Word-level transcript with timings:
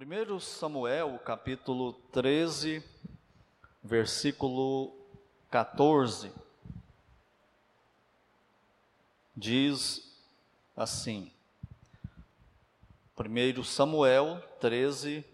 1 0.00 0.38
Samuel, 0.38 1.18
capítulo 1.24 1.92
13, 2.12 2.84
versículo 3.82 4.94
14, 5.50 6.32
diz 9.36 10.16
assim: 10.76 11.32
1 13.18 13.64
Samuel 13.64 14.40
13, 14.60 15.24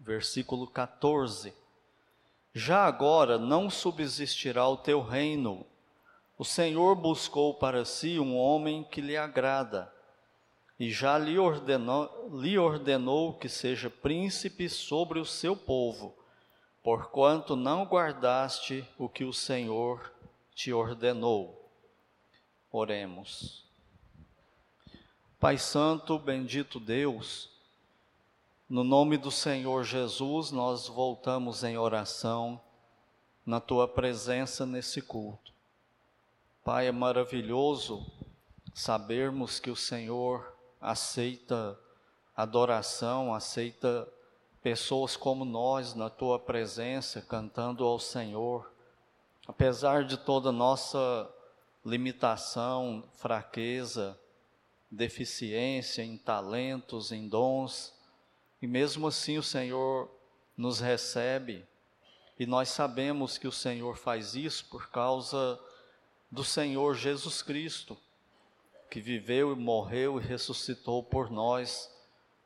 versículo 0.00 0.66
14: 0.66 1.54
Já 2.52 2.84
agora 2.84 3.38
não 3.38 3.70
subsistirá 3.70 4.66
o 4.66 4.76
teu 4.76 5.00
reino, 5.00 5.64
o 6.36 6.44
Senhor 6.44 6.96
buscou 6.96 7.54
para 7.54 7.84
si 7.84 8.18
um 8.18 8.36
homem 8.36 8.82
que 8.82 9.00
lhe 9.00 9.16
agrada 9.16 10.01
e 10.82 10.90
já 10.90 11.16
lhe 11.16 11.38
ordenou, 11.38 12.28
lhe 12.40 12.58
ordenou 12.58 13.34
que 13.34 13.48
seja 13.48 13.88
príncipe 13.88 14.68
sobre 14.68 15.20
o 15.20 15.24
seu 15.24 15.54
povo, 15.54 16.12
porquanto 16.82 17.54
não 17.54 17.84
guardaste 17.84 18.84
o 18.98 19.08
que 19.08 19.22
o 19.22 19.32
Senhor 19.32 20.12
te 20.52 20.72
ordenou. 20.72 21.70
Oremos. 22.72 23.64
Pai 25.38 25.56
Santo, 25.56 26.18
bendito 26.18 26.80
Deus, 26.80 27.48
no 28.68 28.82
nome 28.82 29.16
do 29.16 29.30
Senhor 29.30 29.84
Jesus, 29.84 30.50
nós 30.50 30.88
voltamos 30.88 31.62
em 31.62 31.78
oração 31.78 32.60
na 33.46 33.60
tua 33.60 33.86
presença 33.86 34.66
nesse 34.66 35.00
culto. 35.00 35.52
Pai, 36.64 36.88
é 36.88 36.92
maravilhoso 36.92 38.04
sabermos 38.74 39.60
que 39.60 39.70
o 39.70 39.76
Senhor 39.76 40.51
aceita 40.82 41.78
adoração, 42.36 43.32
aceita 43.32 44.12
pessoas 44.60 45.16
como 45.16 45.44
nós 45.44 45.94
na 45.94 46.10
tua 46.10 46.38
presença, 46.40 47.22
cantando 47.22 47.84
ao 47.84 48.00
Senhor. 48.00 48.70
Apesar 49.46 50.04
de 50.04 50.16
toda 50.16 50.50
nossa 50.50 51.32
limitação, 51.84 53.08
fraqueza, 53.14 54.18
deficiência 54.90 56.02
em 56.02 56.18
talentos, 56.18 57.12
em 57.12 57.28
dons, 57.28 57.94
e 58.60 58.66
mesmo 58.66 59.06
assim 59.06 59.38
o 59.38 59.42
Senhor 59.42 60.10
nos 60.56 60.80
recebe, 60.80 61.66
e 62.38 62.46
nós 62.46 62.70
sabemos 62.70 63.38
que 63.38 63.46
o 63.46 63.52
Senhor 63.52 63.96
faz 63.96 64.34
isso 64.34 64.66
por 64.68 64.90
causa 64.90 65.58
do 66.30 66.42
Senhor 66.42 66.94
Jesus 66.94 67.42
Cristo 67.42 67.96
que 68.92 69.00
viveu 69.00 69.54
e 69.54 69.56
morreu 69.56 70.20
e 70.20 70.22
ressuscitou 70.22 71.02
por 71.02 71.30
nós, 71.30 71.90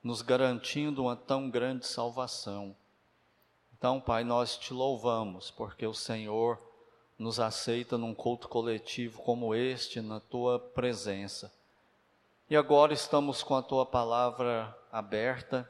nos 0.00 0.22
garantindo 0.22 1.02
uma 1.02 1.16
tão 1.16 1.50
grande 1.50 1.84
salvação. 1.84 2.76
Então, 3.76 4.00
Pai, 4.00 4.22
nós 4.22 4.56
te 4.56 4.72
louvamos, 4.72 5.50
porque 5.50 5.84
o 5.84 5.92
Senhor 5.92 6.56
nos 7.18 7.40
aceita 7.40 7.98
num 7.98 8.14
culto 8.14 8.46
coletivo 8.46 9.20
como 9.22 9.56
este, 9.56 10.00
na 10.00 10.20
tua 10.20 10.60
presença. 10.60 11.52
E 12.48 12.56
agora 12.56 12.92
estamos 12.92 13.42
com 13.42 13.56
a 13.56 13.62
tua 13.62 13.84
palavra 13.84 14.72
aberta 14.92 15.68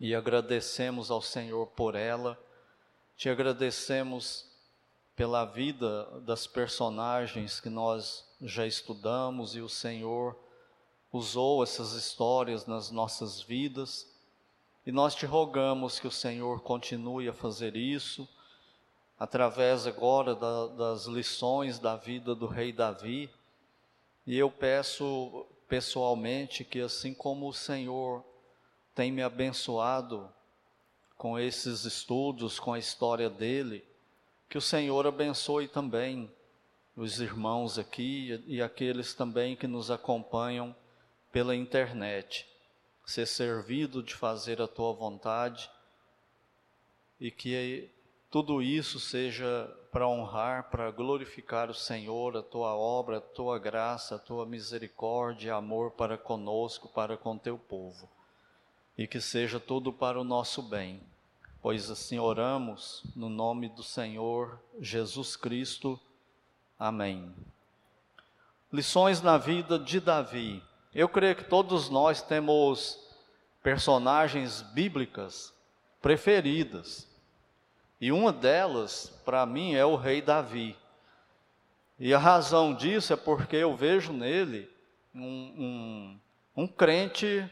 e 0.00 0.14
agradecemos 0.14 1.10
ao 1.10 1.20
Senhor 1.20 1.66
por 1.66 1.94
ela. 1.94 2.42
Te 3.18 3.28
agradecemos 3.28 4.50
pela 5.16 5.44
vida 5.44 6.04
das 6.22 6.46
personagens 6.46 7.60
que 7.60 7.68
nós 7.68 8.28
já 8.40 8.66
estudamos 8.66 9.54
e 9.54 9.60
o 9.60 9.68
Senhor 9.68 10.36
usou 11.12 11.62
essas 11.62 11.92
histórias 11.92 12.66
nas 12.66 12.90
nossas 12.90 13.40
vidas. 13.40 14.12
E 14.84 14.90
nós 14.90 15.14
te 15.14 15.24
rogamos 15.24 16.00
que 16.00 16.08
o 16.08 16.10
Senhor 16.10 16.60
continue 16.60 17.28
a 17.28 17.32
fazer 17.32 17.76
isso, 17.76 18.28
através 19.18 19.86
agora 19.86 20.34
da, 20.34 20.66
das 20.66 21.06
lições 21.06 21.78
da 21.78 21.96
vida 21.96 22.34
do 22.34 22.46
rei 22.46 22.72
Davi. 22.72 23.30
E 24.26 24.36
eu 24.36 24.50
peço 24.50 25.46
pessoalmente 25.68 26.64
que, 26.64 26.80
assim 26.80 27.14
como 27.14 27.48
o 27.48 27.54
Senhor 27.54 28.24
tem 28.94 29.12
me 29.12 29.22
abençoado 29.22 30.28
com 31.16 31.38
esses 31.38 31.84
estudos, 31.84 32.58
com 32.58 32.72
a 32.72 32.78
história 32.78 33.30
dele, 33.30 33.84
que 34.54 34.58
o 34.58 34.62
Senhor 34.62 35.04
abençoe 35.04 35.66
também 35.66 36.30
os 36.94 37.20
irmãos 37.20 37.76
aqui 37.76 38.40
e 38.46 38.62
aqueles 38.62 39.12
também 39.12 39.56
que 39.56 39.66
nos 39.66 39.90
acompanham 39.90 40.76
pela 41.32 41.56
internet. 41.56 42.46
Ser 43.04 43.26
servido 43.26 44.00
de 44.00 44.14
fazer 44.14 44.62
a 44.62 44.68
tua 44.68 44.92
vontade 44.92 45.68
e 47.18 47.32
que 47.32 47.90
tudo 48.30 48.62
isso 48.62 49.00
seja 49.00 49.68
para 49.90 50.06
honrar, 50.06 50.70
para 50.70 50.88
glorificar 50.92 51.68
o 51.68 51.74
Senhor, 51.74 52.36
a 52.36 52.42
tua 52.42 52.76
obra, 52.76 53.16
a 53.16 53.20
tua 53.20 53.58
graça, 53.58 54.14
a 54.14 54.20
tua 54.20 54.46
misericórdia 54.46 55.48
e 55.48 55.50
amor 55.50 55.90
para 55.90 56.16
conosco, 56.16 56.88
para 56.88 57.16
com 57.16 57.36
teu 57.36 57.58
povo. 57.58 58.08
E 58.96 59.08
que 59.08 59.20
seja 59.20 59.58
tudo 59.58 59.92
para 59.92 60.20
o 60.20 60.22
nosso 60.22 60.62
bem, 60.62 61.02
pois 61.64 61.90
assim 61.90 62.18
oramos 62.18 63.02
no 63.16 63.30
nome 63.30 63.70
do 63.70 63.82
Senhor 63.82 64.60
Jesus 64.78 65.34
Cristo. 65.34 65.98
Amém. 66.78 67.34
Lições 68.70 69.22
na 69.22 69.38
vida 69.38 69.78
de 69.78 69.98
Davi. 69.98 70.62
Eu 70.94 71.08
creio 71.08 71.34
que 71.34 71.44
todos 71.44 71.88
nós 71.88 72.20
temos 72.20 73.08
personagens 73.62 74.60
bíblicas 74.60 75.54
preferidas. 76.02 77.08
E 77.98 78.12
uma 78.12 78.30
delas, 78.30 79.08
para 79.24 79.46
mim, 79.46 79.74
é 79.74 79.86
o 79.86 79.96
rei 79.96 80.20
Davi. 80.20 80.76
E 81.98 82.12
a 82.12 82.18
razão 82.18 82.74
disso 82.74 83.14
é 83.14 83.16
porque 83.16 83.56
eu 83.56 83.74
vejo 83.74 84.12
nele 84.12 84.70
um, 85.14 86.18
um, 86.54 86.64
um 86.64 86.66
crente 86.66 87.50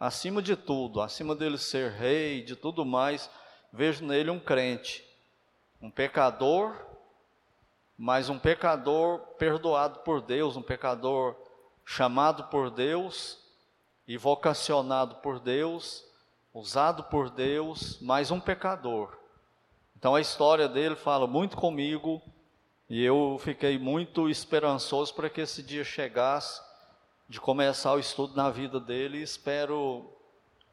acima 0.00 0.42
de 0.42 0.56
tudo, 0.56 1.00
acima 1.00 1.36
dele 1.36 1.58
ser 1.58 1.92
rei, 1.92 2.42
de 2.42 2.56
tudo 2.56 2.84
mais, 2.84 3.30
vejo 3.72 4.04
nele 4.04 4.30
um 4.30 4.40
crente, 4.40 5.04
um 5.80 5.90
pecador 5.90 6.90
mas 8.02 8.30
um 8.30 8.38
pecador 8.38 9.18
perdoado 9.36 9.98
por 9.98 10.22
Deus, 10.22 10.56
um 10.56 10.62
pecador 10.62 11.36
chamado 11.84 12.44
por 12.44 12.70
Deus 12.70 13.38
e 14.08 14.16
vocacionado 14.16 15.16
por 15.16 15.38
Deus, 15.38 16.02
usado 16.54 17.04
por 17.04 17.28
Deus, 17.28 17.98
mas 18.00 18.30
um 18.30 18.40
pecador. 18.40 19.18
Então 19.94 20.14
a 20.14 20.20
história 20.20 20.66
dele 20.66 20.96
fala 20.96 21.26
muito 21.26 21.58
comigo 21.58 22.22
e 22.88 23.04
eu 23.04 23.38
fiquei 23.38 23.78
muito 23.78 24.30
esperançoso 24.30 25.14
para 25.14 25.28
que 25.28 25.42
esse 25.42 25.62
dia 25.62 25.84
chegasse 25.84 26.62
de 27.30 27.40
começar 27.40 27.92
o 27.92 28.00
estudo 28.00 28.34
na 28.34 28.50
vida 28.50 28.80
dele 28.80 29.18
e 29.18 29.22
espero 29.22 30.04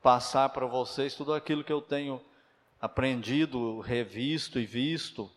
passar 0.01 0.49
para 0.49 0.65
vocês 0.65 1.13
tudo 1.13 1.31
aquilo 1.31 1.63
que 1.63 1.71
eu 1.71 1.79
tenho 1.79 2.19
aprendido, 2.81 3.79
revisto 3.79 4.57
e 4.57 4.65
visto 4.65 5.29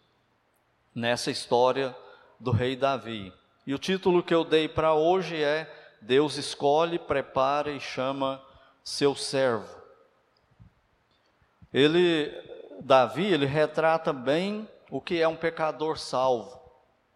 nessa 0.94 1.30
história 1.30 1.94
do 2.38 2.50
rei 2.50 2.74
Davi. 2.74 3.34
E 3.66 3.74
o 3.74 3.78
título 3.78 4.22
que 4.22 4.32
eu 4.32 4.46
dei 4.46 4.66
para 4.66 4.94
hoje 4.94 5.36
é 5.36 5.70
Deus 6.00 6.38
escolhe, 6.38 6.98
prepara 6.98 7.70
e 7.70 7.78
chama 7.78 8.42
seu 8.82 9.14
servo. 9.14 9.78
Ele, 11.70 12.32
Davi, 12.80 13.26
ele 13.26 13.44
retrata 13.44 14.10
bem 14.10 14.66
o 14.90 15.02
que 15.02 15.20
é 15.20 15.28
um 15.28 15.36
pecador 15.36 15.98
salvo. 15.98 16.58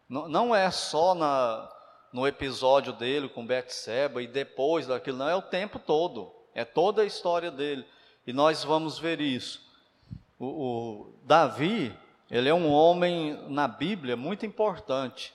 Não, 0.07 0.29
não 0.29 0.55
é 0.55 0.71
só 0.71 1.15
na, 1.15 1.71
no 2.15 2.29
episódio 2.29 2.93
dele 2.93 3.29
com 3.29 3.45
Betseba 3.45 4.23
e 4.23 4.29
depois 4.29 4.87
daquilo, 4.87 5.19
não, 5.19 5.29
é 5.29 5.35
o 5.35 5.43
tempo 5.43 5.81
todo. 5.81 6.33
É 6.55 6.65
toda 6.65 7.03
a 7.03 7.05
história 7.05 7.51
dele. 7.51 7.85
E 8.25 8.33
nós 8.33 8.63
vamos 8.63 9.01
ver 9.01 9.21
isso. 9.21 9.61
O, 10.39 10.47
o 10.47 11.15
Davi, 11.25 11.93
ele 12.31 12.49
é 12.49 12.55
um 12.55 12.71
homem 12.71 13.45
na 13.49 13.67
Bíblia 13.67 14.17
muito 14.17 14.47
importante. 14.47 15.35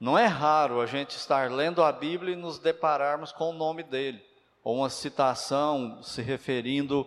Não 0.00 0.18
é 0.18 0.26
raro 0.26 0.80
a 0.80 0.86
gente 0.86 1.12
estar 1.12 1.52
lendo 1.52 1.80
a 1.84 1.92
Bíblia 1.92 2.32
e 2.32 2.36
nos 2.36 2.58
depararmos 2.58 3.30
com 3.30 3.50
o 3.50 3.56
nome 3.56 3.84
dele, 3.84 4.20
ou 4.64 4.78
uma 4.78 4.90
citação 4.90 6.02
se 6.02 6.20
referindo 6.20 7.06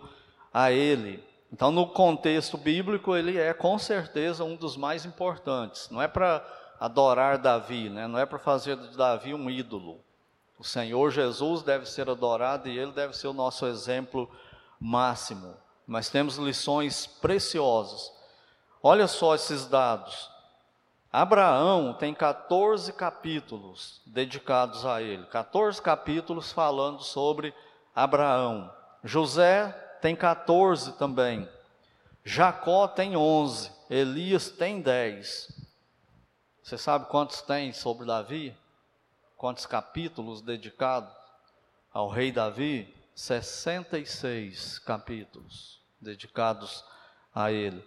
a 0.54 0.72
ele. 0.72 1.22
Então, 1.52 1.70
no 1.70 1.86
contexto 1.86 2.56
bíblico, 2.56 3.14
ele 3.14 3.36
é 3.36 3.52
com 3.52 3.78
certeza 3.78 4.42
um 4.42 4.56
dos 4.56 4.74
mais 4.74 5.04
importantes. 5.04 5.90
Não 5.90 6.00
é 6.00 6.08
para 6.08 6.42
adorar 6.80 7.38
Davi, 7.38 7.90
né? 7.90 8.06
não 8.08 8.18
é 8.18 8.24
para 8.24 8.38
fazer 8.38 8.76
de 8.76 8.96
Davi 8.96 9.34
um 9.34 9.50
ídolo. 9.50 10.00
O 10.58 10.64
Senhor 10.64 11.10
Jesus 11.10 11.62
deve 11.62 11.86
ser 11.86 12.08
adorado 12.08 12.68
e 12.68 12.78
ele 12.78 12.92
deve 12.92 13.16
ser 13.16 13.28
o 13.28 13.32
nosso 13.32 13.66
exemplo 13.66 14.28
máximo. 14.80 15.54
Mas 15.86 16.08
temos 16.08 16.36
lições 16.36 17.06
preciosas 17.06 18.18
Olha 18.82 19.06
só 19.06 19.34
esses 19.34 19.66
dados. 19.66 20.30
Abraão 21.12 21.92
tem 21.92 22.14
14 22.14 22.92
capítulos 22.94 24.00
dedicados 24.06 24.86
a 24.86 25.02
ele, 25.02 25.26
14 25.26 25.82
capítulos 25.82 26.50
falando 26.50 27.02
sobre 27.02 27.52
Abraão. 27.94 28.72
José 29.04 29.68
tem 30.00 30.16
14 30.16 30.92
também. 30.92 31.46
Jacó 32.24 32.88
tem 32.88 33.16
11. 33.16 33.70
Elias 33.90 34.48
tem 34.48 34.80
10. 34.80 35.59
Você 36.70 36.78
sabe 36.78 37.06
quantos 37.06 37.42
tem 37.42 37.72
sobre 37.72 38.06
Davi? 38.06 38.56
Quantos 39.36 39.66
capítulos 39.66 40.40
dedicados 40.40 41.12
ao 41.92 42.08
rei 42.08 42.30
Davi? 42.30 42.94
66 43.12 44.78
capítulos 44.78 45.82
dedicados 46.00 46.84
a 47.34 47.50
ele. 47.50 47.84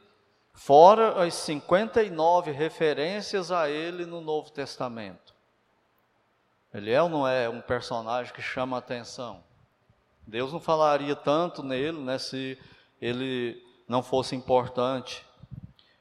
Fora 0.52 1.24
as 1.24 1.34
59 1.34 2.52
referências 2.52 3.54
a 3.54 3.70
ele 3.70 4.06
no 4.06 4.20
Novo 4.20 4.52
Testamento. 4.52 5.34
Ele 6.74 6.92
é 6.92 7.02
ou 7.02 7.08
não 7.08 7.26
é 7.26 7.48
um 7.48 7.62
personagem 7.62 8.34
que 8.34 8.42
chama 8.42 8.78
atenção? 8.78 9.42
Deus 10.28 10.52
não 10.52 10.60
falaria 10.60 11.16
tanto 11.16 11.64
nele, 11.64 12.00
né, 12.00 12.18
se 12.18 12.60
ele 13.02 13.66
não 13.88 14.04
fosse 14.04 14.36
importante. 14.36 15.26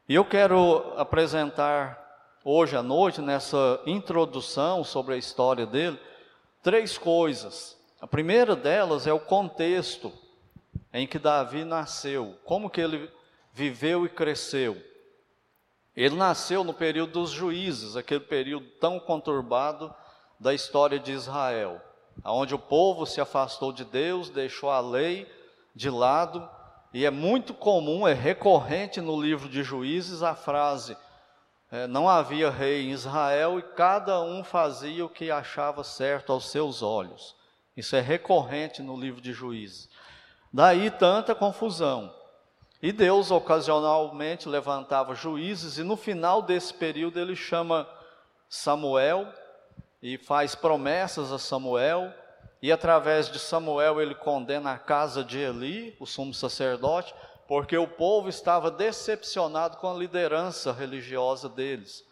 E 0.09 0.17
eu 0.17 0.25
quero 0.25 0.95
apresentar 0.99 2.02
hoje 2.45 2.77
à 2.77 2.83
noite, 2.83 3.21
nessa 3.21 3.81
introdução 3.87 4.83
sobre 4.83 5.15
a 5.15 5.19
história 5.19 5.67
dele, 5.67 5.99
três 6.63 6.99
coisas. 6.99 7.79
A 8.01 8.07
primeira 8.07 8.57
delas 8.57 9.07
é 9.07 9.13
o 9.13 9.21
contexto 9.21 10.13
em 10.93 11.07
que 11.07 11.19
Davi 11.19 11.65
nasceu, 11.65 12.37
como 12.45 12.69
que 12.69 12.81
ele 12.81 13.11
viveu 13.53 14.05
e 14.05 14.09
cresceu. 14.09 14.77
Ele 15.95 16.17
nasceu 16.17 16.65
no 16.65 16.75
período 16.75 17.13
dos 17.13 17.31
juízes, 17.31 17.97
aquele 17.97 18.21
período 18.21 18.67
tão 18.81 18.99
conturbado 18.99 19.95
da 20.41 20.53
história 20.53 20.99
de 20.99 21.13
Israel, 21.13 21.81
onde 22.25 22.55
o 22.55 22.59
povo 22.59 23.07
se 23.07 23.21
afastou 23.21 23.73
de 23.73 23.85
Deus, 23.85 24.31
deixou 24.31 24.71
a 24.71 24.81
lei 24.81 25.31
de 25.75 25.89
lado, 25.89 26.49
e 26.93 27.07
é 27.07 27.11
muito 27.11 27.55
comum, 27.55 28.07
é 28.07 28.13
recorrente 28.13 29.01
no 29.01 29.21
livro 29.21 29.49
de 29.49 29.63
Juízes 29.63 30.23
a 30.23 30.35
frase: 30.35 30.97
é, 31.73 31.87
não 31.87 32.07
havia 32.07 32.51
rei 32.51 32.85
em 32.85 32.91
Israel 32.91 33.59
e 33.59 33.63
cada 33.63 34.21
um 34.21 34.45
fazia 34.45 35.07
o 35.07 35.09
que 35.09 35.31
achava 35.31 35.83
certo 35.83 36.31
aos 36.31 36.51
seus 36.51 36.83
olhos. 36.83 37.35
Isso 37.75 37.97
é 37.97 38.01
recorrente 38.01 38.83
no 38.83 38.95
livro 38.95 39.23
de 39.23 39.33
Juízes. 39.33 39.89
Daí 40.53 40.91
tanta 40.91 41.35
confusão. 41.35 42.15
E 42.83 42.93
Deus 42.93 43.31
ocasionalmente 43.31 44.51
levantava 44.51 45.15
juízes, 45.15 45.79
e 45.79 45.83
no 45.83 45.97
final 45.97 46.43
desse 46.43 46.75
período 46.75 47.19
ele 47.19 47.35
chama 47.35 47.89
Samuel 48.49 49.33
e 50.03 50.19
faz 50.19 50.55
promessas 50.55 51.33
a 51.33 51.39
Samuel, 51.39 52.13
e 52.61 52.71
através 52.71 53.31
de 53.31 53.39
Samuel 53.39 54.01
ele 54.01 54.15
condena 54.15 54.73
a 54.73 54.79
casa 54.79 55.25
de 55.25 55.39
Eli, 55.39 55.97
o 55.99 56.05
sumo 56.05 56.35
sacerdote, 56.35 57.15
porque 57.53 57.77
o 57.77 57.87
povo 57.87 58.31
estava 58.31 58.71
decepcionado 58.71 59.77
com 59.77 59.87
a 59.87 59.95
liderança 59.95 60.73
religiosa 60.73 61.51
deles, 61.51 62.03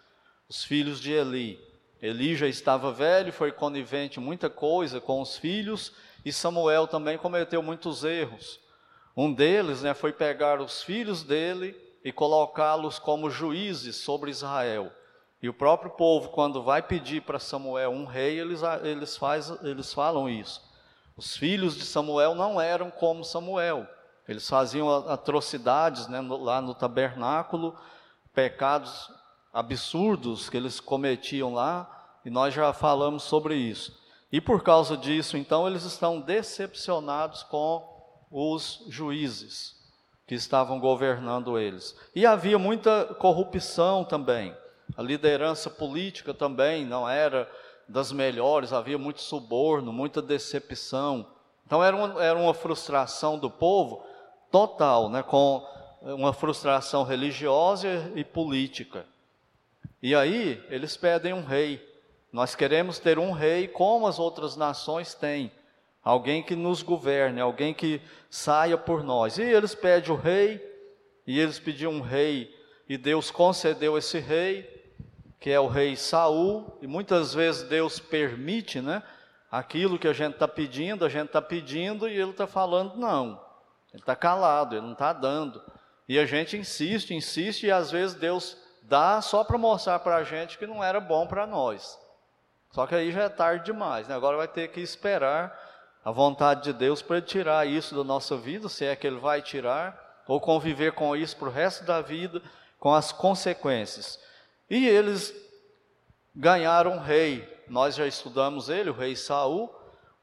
os 0.47 0.63
filhos 0.63 1.01
de 1.01 1.13
Eli. 1.13 1.59
Eli 2.03 2.37
já 2.37 2.47
estava 2.47 2.93
velho, 2.93 3.33
foi 3.33 3.51
conivente 3.51 4.21
muita 4.21 4.51
coisa 4.51 5.01
com 5.01 5.19
os 5.19 5.39
filhos, 5.39 5.95
e 6.27 6.31
Samuel 6.31 6.87
também 6.87 7.17
cometeu 7.17 7.63
muitos 7.63 8.05
erros. 8.05 8.61
Um 9.17 9.33
deles 9.33 9.81
né, 9.81 9.95
foi 9.95 10.13
pegar 10.13 10.61
os 10.61 10.83
filhos 10.83 11.23
dele 11.23 11.75
e 12.05 12.13
colocá-los 12.13 12.99
como 12.99 13.31
juízes 13.31 13.97
sobre 13.97 14.31
Israel. 14.31 14.93
E 15.43 15.49
o 15.49 15.55
próprio 15.55 15.93
povo, 15.93 16.29
quando 16.29 16.63
vai 16.63 16.83
pedir 16.83 17.23
para 17.23 17.39
Samuel 17.39 17.93
um 17.93 18.05
rei, 18.05 18.39
eles, 18.39 18.61
eles, 18.83 19.17
faz, 19.17 19.51
eles 19.63 19.91
falam 19.95 20.29
isso. 20.29 20.61
Os 21.17 21.35
filhos 21.35 21.79
de 21.79 21.87
Samuel 21.87 22.35
não 22.35 22.61
eram 22.61 22.91
como 22.91 23.25
Samuel. 23.25 23.89
Eles 24.31 24.49
faziam 24.49 24.88
atrocidades 25.11 26.06
né, 26.06 26.21
lá 26.21 26.62
no 26.62 26.73
tabernáculo, 26.73 27.77
pecados 28.32 29.11
absurdos 29.53 30.49
que 30.49 30.56
eles 30.56 30.79
cometiam 30.79 31.53
lá, 31.53 32.21
e 32.25 32.31
nós 32.31 32.55
já 32.55 32.73
falamos 32.73 33.25
sobre 33.25 33.56
isso. 33.56 33.99
E 34.31 34.41
por 34.41 34.62
causa 34.62 34.97
disso, 34.97 35.37
então, 35.37 35.67
eles 35.67 35.82
estão 35.82 36.21
decepcionados 36.21 37.43
com 37.43 37.85
os 38.31 38.85
juízes 38.87 39.75
que 40.29 40.37
estavam 40.37 40.79
governando 40.79 41.59
eles. 41.59 41.97
E 42.15 42.25
havia 42.25 42.56
muita 42.56 43.06
corrupção 43.19 44.05
também. 44.05 44.56
A 44.97 45.03
liderança 45.03 45.69
política 45.69 46.32
também 46.32 46.87
não 46.87 47.09
era 47.09 47.50
das 47.88 48.12
melhores, 48.12 48.73
havia 48.73 48.97
muito 48.97 49.23
suborno, 49.23 49.93
muita 49.93 50.23
decepção. 50.23 51.27
Então 51.67 51.82
era 51.82 51.97
uma, 51.97 52.23
era 52.23 52.38
uma 52.38 52.55
frustração 52.55 53.37
do 53.37 53.50
povo 53.50 54.09
total, 54.50 55.08
né, 55.08 55.23
com 55.23 55.67
uma 56.02 56.32
frustração 56.32 57.02
religiosa 57.02 58.11
e 58.14 58.25
política. 58.25 59.06
E 60.02 60.14
aí 60.14 60.62
eles 60.70 60.97
pedem 60.97 61.32
um 61.32 61.44
rei. 61.44 61.87
Nós 62.32 62.55
queremos 62.55 62.99
ter 62.99 63.19
um 63.19 63.32
rei 63.32 63.69
como 63.69 64.06
as 64.06 64.19
outras 64.19 64.56
nações 64.56 65.14
têm 65.14 65.52
alguém 66.02 66.43
que 66.43 66.56
nos 66.56 66.82
governe, 66.82 67.41
alguém 67.41 67.75
que 67.75 68.00
saia 68.31 68.79
por 68.79 69.02
nós. 69.02 69.38
E 69.38 69.43
eles 69.43 69.75
pedem 69.75 70.11
o 70.11 70.17
rei, 70.17 70.61
e 71.26 71.38
eles 71.38 71.58
pediam 71.58 71.93
um 71.93 72.00
rei, 72.00 72.55
e 72.88 72.96
Deus 72.96 73.31
concedeu 73.31 73.96
esse 73.99 74.19
rei, 74.19 74.69
que 75.38 75.50
é 75.50 75.61
o 75.61 75.69
rei 75.69 75.96
Saul, 75.96 76.76
e 76.82 76.87
muitas 76.87 77.32
vezes 77.35 77.62
Deus 77.64 77.99
permite, 77.99 78.81
né? 78.81 79.03
Aquilo 79.50 79.99
que 79.99 80.08
a 80.08 80.12
gente 80.12 80.35
está 80.35 80.46
pedindo, 80.46 81.05
a 81.05 81.08
gente 81.08 81.26
está 81.26 81.43
pedindo 81.43 82.08
e 82.08 82.12
ele 82.12 82.31
está 82.31 82.46
falando 82.46 82.96
não. 82.96 83.41
Ele 83.93 84.03
está 84.03 84.15
calado, 84.15 84.75
ele 84.75 84.87
não 84.87 84.93
está 84.93 85.13
dando. 85.13 85.63
E 86.09 86.19
a 86.19 86.27
gente 86.27 86.57
insiste, 86.57 87.15
insiste, 87.15 87.67
e 87.67 87.71
às 87.71 87.91
vezes 87.91 88.17
Deus 88.17 88.57
dá 88.83 89.21
só 89.21 89.45
para 89.45 89.59
mostrar 89.59 89.99
para 90.01 90.17
a 90.17 90.25
gente 90.25 90.59
que 90.59 90.67
não 90.67 90.83
era 90.83 91.01
bom 91.01 91.27
para 91.27 91.47
nós. 91.47 91.99
Só 92.71 92.87
que 92.87 92.95
aí 92.95 93.11
já 93.11 93.23
é 93.23 93.29
tarde 93.29 93.65
demais, 93.65 94.09
né? 94.09 94.15
agora 94.15 94.37
vai 94.37 94.49
ter 94.49 94.69
que 94.69 94.81
esperar 94.81 95.57
a 96.05 96.11
vontade 96.11 96.65
de 96.65 96.73
Deus 96.73 97.03
para 97.03 97.21
tirar 97.21 97.67
isso 97.67 97.95
da 97.95 98.05
nossa 98.05 98.37
vida, 98.37 98.69
se 98.69 98.85
é 98.85 98.97
que 98.97 99.07
Ele 99.07 99.19
vai 99.19 99.43
tirar, 99.43 100.23
ou 100.27 100.41
conviver 100.41 100.93
com 100.93 101.15
isso 101.17 101.37
para 101.37 101.49
o 101.49 101.53
resto 101.53 101.85
da 101.85 102.01
vida, 102.01 102.41
com 102.79 102.95
as 102.95 103.13
consequências. 103.13 104.19
E 104.69 104.87
eles 104.87 105.35
ganharam 106.35 106.93
um 106.93 107.01
rei, 107.01 107.47
nós 107.69 107.97
já 107.97 108.07
estudamos 108.07 108.69
ele, 108.69 108.91
o 108.91 108.95
rei 108.95 109.17
Saul, 109.17 109.75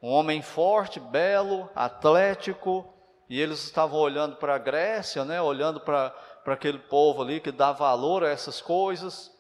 um 0.02 0.10
homem 0.10 0.42
forte, 0.42 1.00
belo, 1.00 1.70
atlético, 1.76 2.94
e 3.30 3.40
eles 3.40 3.64
estavam 3.64 4.00
olhando 4.00 4.36
para 4.38 4.56
a 4.56 4.60
Grécia, 4.60 5.26
né, 5.26 5.42
olhando 5.42 5.80
para, 5.80 6.16
aquele 6.46 6.80
povo 6.80 7.22
ali 7.22 7.40
que 7.40 7.52
dá 7.52 7.72
valor 7.72 8.24
a 8.24 8.30
essas 8.30 8.62
coisas, 8.62 9.32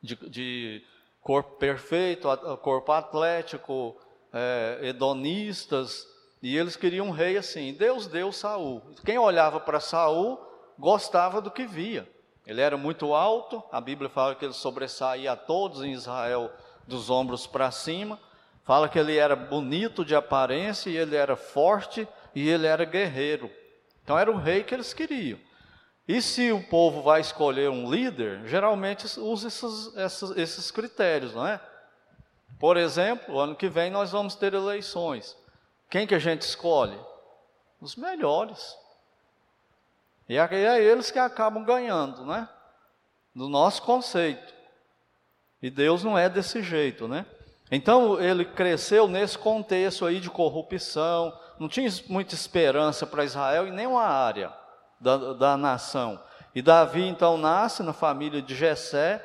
de, 0.00 0.14
de 0.28 0.84
corpo 1.20 1.56
perfeito, 1.56 2.28
corpo 2.62 2.92
atlético, 2.92 3.96
é, 4.32 4.78
hedonistas, 4.82 6.06
e 6.40 6.56
eles 6.56 6.76
queriam 6.76 7.08
um 7.08 7.10
rei 7.10 7.36
assim. 7.36 7.74
Deus 7.74 8.06
deu 8.06 8.30
Saul. 8.30 8.82
Quem 9.04 9.18
olhava 9.18 9.58
para 9.58 9.80
Saul 9.80 10.38
gostava 10.78 11.40
do 11.40 11.50
que 11.50 11.66
via. 11.66 12.08
Ele 12.46 12.60
era 12.60 12.76
muito 12.76 13.12
alto, 13.12 13.62
a 13.70 13.80
Bíblia 13.80 14.08
fala 14.08 14.34
que 14.34 14.44
ele 14.44 14.54
sobressaía 14.54 15.32
a 15.32 15.36
todos 15.36 15.82
em 15.82 15.92
Israel 15.92 16.50
dos 16.86 17.10
ombros 17.10 17.46
para 17.46 17.70
cima. 17.70 18.18
Fala 18.64 18.88
que 18.88 18.98
ele 18.98 19.16
era 19.16 19.36
bonito 19.36 20.04
de 20.04 20.14
aparência, 20.14 20.88
e 20.88 20.96
ele 20.96 21.16
era 21.16 21.36
forte, 21.36 22.08
e 22.38 22.48
ele 22.48 22.68
era 22.68 22.84
guerreiro. 22.84 23.50
Então 24.04 24.16
era 24.16 24.30
o 24.30 24.36
rei 24.36 24.62
que 24.62 24.72
eles 24.72 24.94
queriam. 24.94 25.40
E 26.06 26.22
se 26.22 26.52
o 26.52 26.62
povo 26.62 27.02
vai 27.02 27.20
escolher 27.20 27.68
um 27.68 27.90
líder, 27.90 28.46
geralmente 28.46 29.06
usa 29.18 29.48
esses, 29.48 29.96
esses, 29.96 30.30
esses 30.36 30.70
critérios, 30.70 31.34
não 31.34 31.46
é? 31.46 31.60
Por 32.60 32.76
exemplo, 32.76 33.38
ano 33.40 33.56
que 33.56 33.68
vem 33.68 33.90
nós 33.90 34.12
vamos 34.12 34.36
ter 34.36 34.54
eleições. 34.54 35.36
Quem 35.90 36.06
que 36.06 36.14
a 36.14 36.18
gente 36.18 36.42
escolhe? 36.42 36.98
Os 37.80 37.96
melhores. 37.96 38.76
E 40.28 40.36
é, 40.36 40.48
é 40.54 40.82
eles 40.82 41.10
que 41.10 41.18
acabam 41.18 41.64
ganhando, 41.64 42.24
né? 42.24 42.48
Do 43.34 43.48
nosso 43.48 43.82
conceito. 43.82 44.54
E 45.60 45.70
Deus 45.70 46.04
não 46.04 46.16
é 46.16 46.28
desse 46.28 46.62
jeito, 46.62 47.08
né? 47.08 47.26
Então 47.70 48.20
ele 48.20 48.44
cresceu 48.44 49.06
nesse 49.06 49.36
contexto 49.36 50.06
aí 50.06 50.20
de 50.20 50.30
corrupção, 50.30 51.32
não 51.58 51.68
tinha 51.68 51.90
muita 52.08 52.34
esperança 52.34 53.06
para 53.06 53.24
Israel 53.24 53.66
em 53.66 53.72
nenhuma 53.72 54.04
área 54.04 54.52
da, 55.00 55.34
da 55.34 55.56
nação. 55.56 56.20
E 56.54 56.62
Davi 56.62 57.06
então 57.06 57.36
nasce 57.36 57.82
na 57.82 57.92
família 57.92 58.40
de 58.40 58.54
Jessé, 58.54 59.22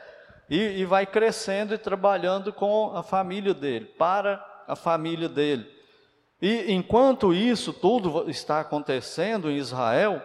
e, 0.49 0.81
e 0.81 0.85
vai 0.85 1.05
crescendo 1.05 1.73
e 1.73 1.77
trabalhando 1.77 2.51
com 2.51 2.95
a 2.95 3.01
família 3.01 3.53
dele, 3.53 3.85
para 3.85 4.43
a 4.67 4.75
família 4.75 5.29
dele. 5.29 5.67
E 6.41 6.71
enquanto 6.73 7.33
isso 7.33 7.71
tudo 7.71 8.29
está 8.29 8.59
acontecendo 8.59 9.49
em 9.49 9.57
Israel, 9.57 10.21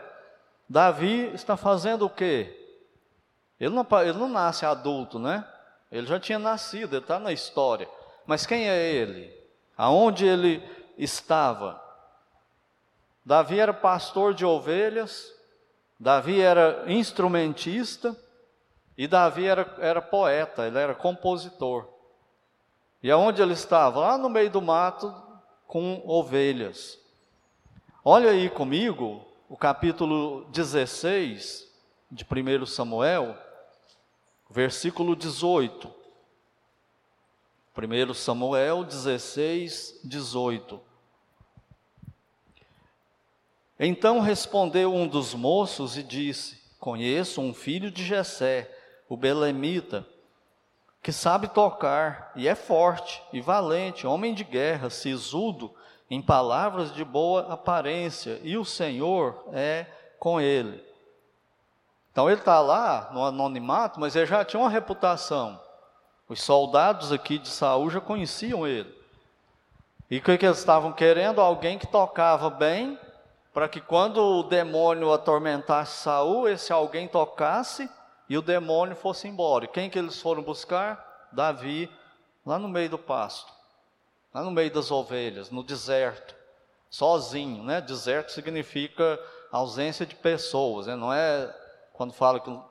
Davi 0.69 1.31
está 1.33 1.57
fazendo 1.57 2.05
o 2.05 2.11
quê? 2.11 2.55
Ele 3.59 3.75
não, 3.75 3.87
ele 4.03 4.19
não 4.19 4.29
nasce 4.29 4.67
adulto, 4.67 5.19
né? 5.19 5.47
Ele 5.91 6.07
já 6.07 6.21
tinha 6.21 6.39
nascido, 6.39 6.95
ele 6.95 7.03
está 7.03 7.19
na 7.19 7.33
história. 7.33 7.89
Mas 8.29 8.45
quem 8.45 8.69
é 8.69 8.93
ele? 8.93 9.35
Aonde 9.75 10.27
ele 10.27 10.63
estava? 10.99 11.83
Davi 13.25 13.59
era 13.59 13.73
pastor 13.73 14.35
de 14.35 14.45
ovelhas, 14.45 15.35
Davi 15.99 16.39
era 16.39 16.85
instrumentista 16.93 18.15
e 18.99 19.09
Davi 19.09 19.47
era, 19.47 19.75
era 19.79 20.03
poeta, 20.03 20.67
ele 20.67 20.79
era 20.79 20.95
compositor. 20.95 21.89
E 23.03 23.11
aonde 23.11 23.41
ele 23.41 23.55
estava? 23.55 24.01
Lá 24.01 24.19
no 24.19 24.29
meio 24.29 24.51
do 24.51 24.61
mato 24.61 25.11
com 25.67 26.03
ovelhas. 26.05 27.01
Olha 28.05 28.33
aí 28.33 28.51
comigo 28.51 29.25
o 29.49 29.57
capítulo 29.57 30.45
16 30.51 31.67
de 32.11 32.27
1 32.27 32.67
Samuel, 32.67 33.35
versículo 34.51 35.17
18. 35.17 35.98
1 37.79 38.15
Samuel 38.15 38.83
16, 38.83 40.01
18. 40.03 40.81
Então 43.79 44.19
respondeu 44.19 44.93
um 44.93 45.07
dos 45.07 45.33
moços 45.33 45.97
e 45.97 46.03
disse: 46.03 46.61
Conheço 46.81 47.41
um 47.41 47.55
filho 47.55 47.91
de 47.91 48.05
Jessé, 48.05 48.69
o 49.09 49.17
belemita, 49.17 50.05
que 51.01 51.13
sabe 51.13 51.47
tocar 51.47 52.33
e 52.35 52.49
é 52.49 52.57
forte 52.57 53.23
e 53.33 53.41
valente, 53.41 54.07
homem 54.07 54.35
de 54.35 54.43
guerra, 54.43 54.91
sisudo, 54.91 55.73
em 56.11 56.21
palavras 56.21 56.93
de 56.93 57.05
boa 57.05 57.53
aparência, 57.53 58.41
e 58.43 58.59
o 58.59 58.65
Senhor 58.65 59.45
é 59.53 59.87
com 60.19 60.41
ele. 60.41 60.83
Então 62.11 62.29
ele 62.29 62.41
está 62.41 62.59
lá 62.61 63.11
no 63.13 63.25
anonimato, 63.25 64.01
mas 64.01 64.17
ele 64.17 64.27
já 64.27 64.45
tinha 64.45 64.59
uma 64.59 64.69
reputação. 64.69 65.68
Os 66.29 66.43
soldados 66.43 67.11
aqui 67.11 67.39
de 67.39 67.49
Saul 67.49 67.91
já 67.91 68.01
conheciam 68.01 68.67
ele. 68.67 68.95
E 70.11 70.19
o 70.19 70.23
que, 70.23 70.39
que 70.39 70.47
eles 70.47 70.59
estavam 70.59 70.93
querendo? 70.93 71.41
Alguém 71.41 71.79
que 71.79 71.87
tocava 71.87 72.51
bem 72.51 72.99
para 73.53 73.69
que 73.69 73.81
quando 73.81 74.19
o 74.19 74.43
demônio 74.43 75.13
atormentasse 75.13 76.03
Saul, 76.03 76.49
esse 76.49 76.73
alguém 76.73 77.09
tocasse 77.09 77.91
e 78.29 78.37
o 78.37 78.43
demônio 78.43 78.95
fosse 78.95 79.27
embora. 79.27 79.65
E 79.65 79.69
quem 79.69 79.89
que 79.89 79.99
eles 79.99 80.21
foram 80.21 80.43
buscar? 80.43 81.29
Davi, 81.33 81.91
lá 82.45 82.59
no 82.59 82.69
meio 82.69 82.91
do 82.91 82.99
pasto, 82.99 83.53
lá 84.33 84.43
no 84.43 84.51
meio 84.51 84.71
das 84.71 84.91
ovelhas, 84.91 85.51
no 85.51 85.63
deserto, 85.63 86.35
sozinho, 86.91 87.63
né? 87.63 87.81
Deserto 87.81 88.33
significa 88.33 89.19
ausência 89.51 90.07
de 90.07 90.15
pessoas, 90.15 90.87
né? 90.87 90.95
Não 90.95 91.13
é 91.13 91.55
quando 91.93 92.13
fala 92.13 92.41
que 92.41 92.49
eu 92.49 92.63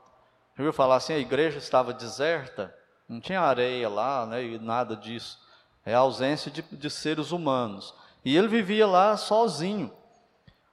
ouviu 0.58 0.74
falar 0.74 0.96
assim, 0.96 1.14
a 1.14 1.20
igreja 1.20 1.58
estava 1.58 1.94
deserta, 1.94 2.74
não 3.08 3.22
tinha 3.22 3.42
areia 3.42 3.88
lá, 3.88 4.26
né? 4.26 4.44
E 4.44 4.60
nada 4.60 4.96
disso. 4.96 5.40
É 5.86 5.94
a 5.94 6.00
ausência 6.00 6.52
de, 6.52 6.62
de 6.62 6.90
seres 6.90 7.32
humanos. 7.32 7.94
E 8.26 8.36
ele 8.36 8.48
vivia 8.48 8.86
lá 8.86 9.16
sozinho. 9.16 9.92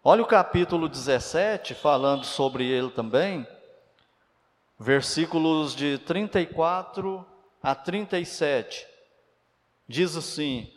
Olha 0.02 0.22
o 0.22 0.26
capítulo 0.26 0.88
17, 0.88 1.74
falando 1.74 2.24
sobre 2.24 2.66
ele 2.66 2.90
também, 2.90 3.46
versículos 4.78 5.74
de 5.74 5.98
34 5.98 7.24
a 7.62 7.74
37. 7.74 8.86
Diz 9.86 10.16
assim: 10.16 10.70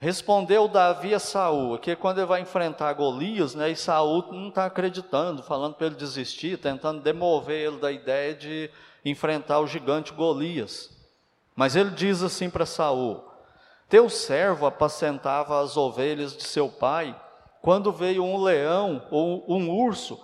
Respondeu 0.00 0.66
Davi 0.66 1.14
a 1.14 1.18
Saul, 1.18 1.80
é 1.86 1.94
quando 1.94 2.18
ele 2.18 2.26
vai 2.26 2.40
enfrentar 2.40 2.92
Golias, 2.94 3.54
né? 3.54 3.70
E 3.70 3.76
Saul 3.76 4.30
não 4.32 4.48
está 4.48 4.66
acreditando, 4.66 5.42
falando 5.42 5.74
para 5.74 5.86
ele 5.86 5.96
desistir, 5.96 6.58
tentando 6.58 7.00
demover 7.00 7.68
ele 7.68 7.78
da 7.78 7.92
ideia 7.92 8.34
de 8.34 8.70
enfrentar 9.04 9.60
o 9.60 9.66
gigante 9.66 10.12
Golias. 10.12 10.95
Mas 11.56 11.74
ele 11.74 11.90
diz 11.90 12.22
assim 12.22 12.50
para 12.50 12.66
Saul: 12.66 13.24
Teu 13.88 14.10
servo 14.10 14.66
apacentava 14.66 15.60
as 15.60 15.76
ovelhas 15.76 16.36
de 16.36 16.44
seu 16.44 16.68
pai 16.68 17.18
quando 17.62 17.90
veio 17.90 18.22
um 18.22 18.40
leão 18.40 19.04
ou 19.10 19.44
um 19.48 19.70
urso 19.70 20.22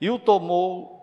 e 0.00 0.10
o 0.10 0.18
tomou 0.18 0.94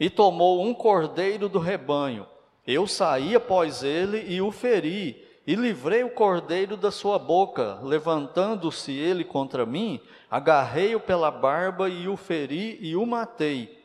e 0.00 0.10
tomou 0.10 0.62
um 0.64 0.74
cordeiro 0.74 1.48
do 1.48 1.60
rebanho. 1.60 2.26
Eu 2.66 2.88
saí 2.88 3.36
após 3.36 3.84
ele 3.84 4.24
e 4.32 4.40
o 4.40 4.50
feri, 4.50 5.28
e 5.46 5.54
livrei 5.54 6.02
o 6.02 6.10
cordeiro 6.10 6.76
da 6.76 6.90
sua 6.90 7.18
boca. 7.18 7.78
Levantando-se 7.82 8.92
ele 8.92 9.24
contra 9.24 9.66
mim, 9.66 10.00
agarrei-o 10.30 10.98
pela 10.98 11.30
barba 11.30 11.88
e 11.88 12.08
o 12.08 12.16
feri 12.16 12.78
e 12.80 12.96
o 12.96 13.06
matei. 13.06 13.78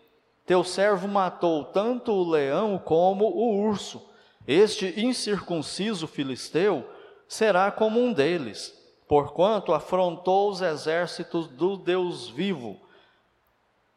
Teu 0.45 0.63
servo 0.63 1.07
matou 1.07 1.65
tanto 1.65 2.11
o 2.11 2.29
leão 2.29 2.79
como 2.83 3.25
o 3.25 3.59
urso. 3.67 4.01
Este 4.47 4.99
incircunciso 4.99 6.07
filisteu 6.07 6.89
será 7.27 7.69
como 7.69 7.99
um 7.99 8.13
deles 8.13 8.77
porquanto 9.07 9.73
afrontou 9.73 10.49
os 10.49 10.61
exércitos 10.61 11.47
do 11.47 11.77
Deus 11.77 12.27
vivo. 12.27 12.79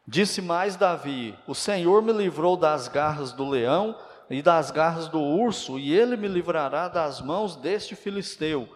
Disse 0.07 0.41
mais 0.41 0.77
Davi: 0.77 1.37
O 1.47 1.55
Senhor 1.55 2.01
me 2.01 2.13
livrou 2.13 2.57
das 2.57 2.89
garras 2.89 3.33
do 3.33 3.49
leão 3.49 3.97
e 4.29 4.41
das 4.41 4.71
garras 4.71 5.09
do 5.09 5.21
urso, 5.21 5.79
e 5.79 5.93
ele 5.93 6.17
me 6.17 6.29
livrará 6.29 6.89
das 6.89 7.21
mãos 7.21 7.57
deste 7.57 7.97
filisteu. 7.97 8.69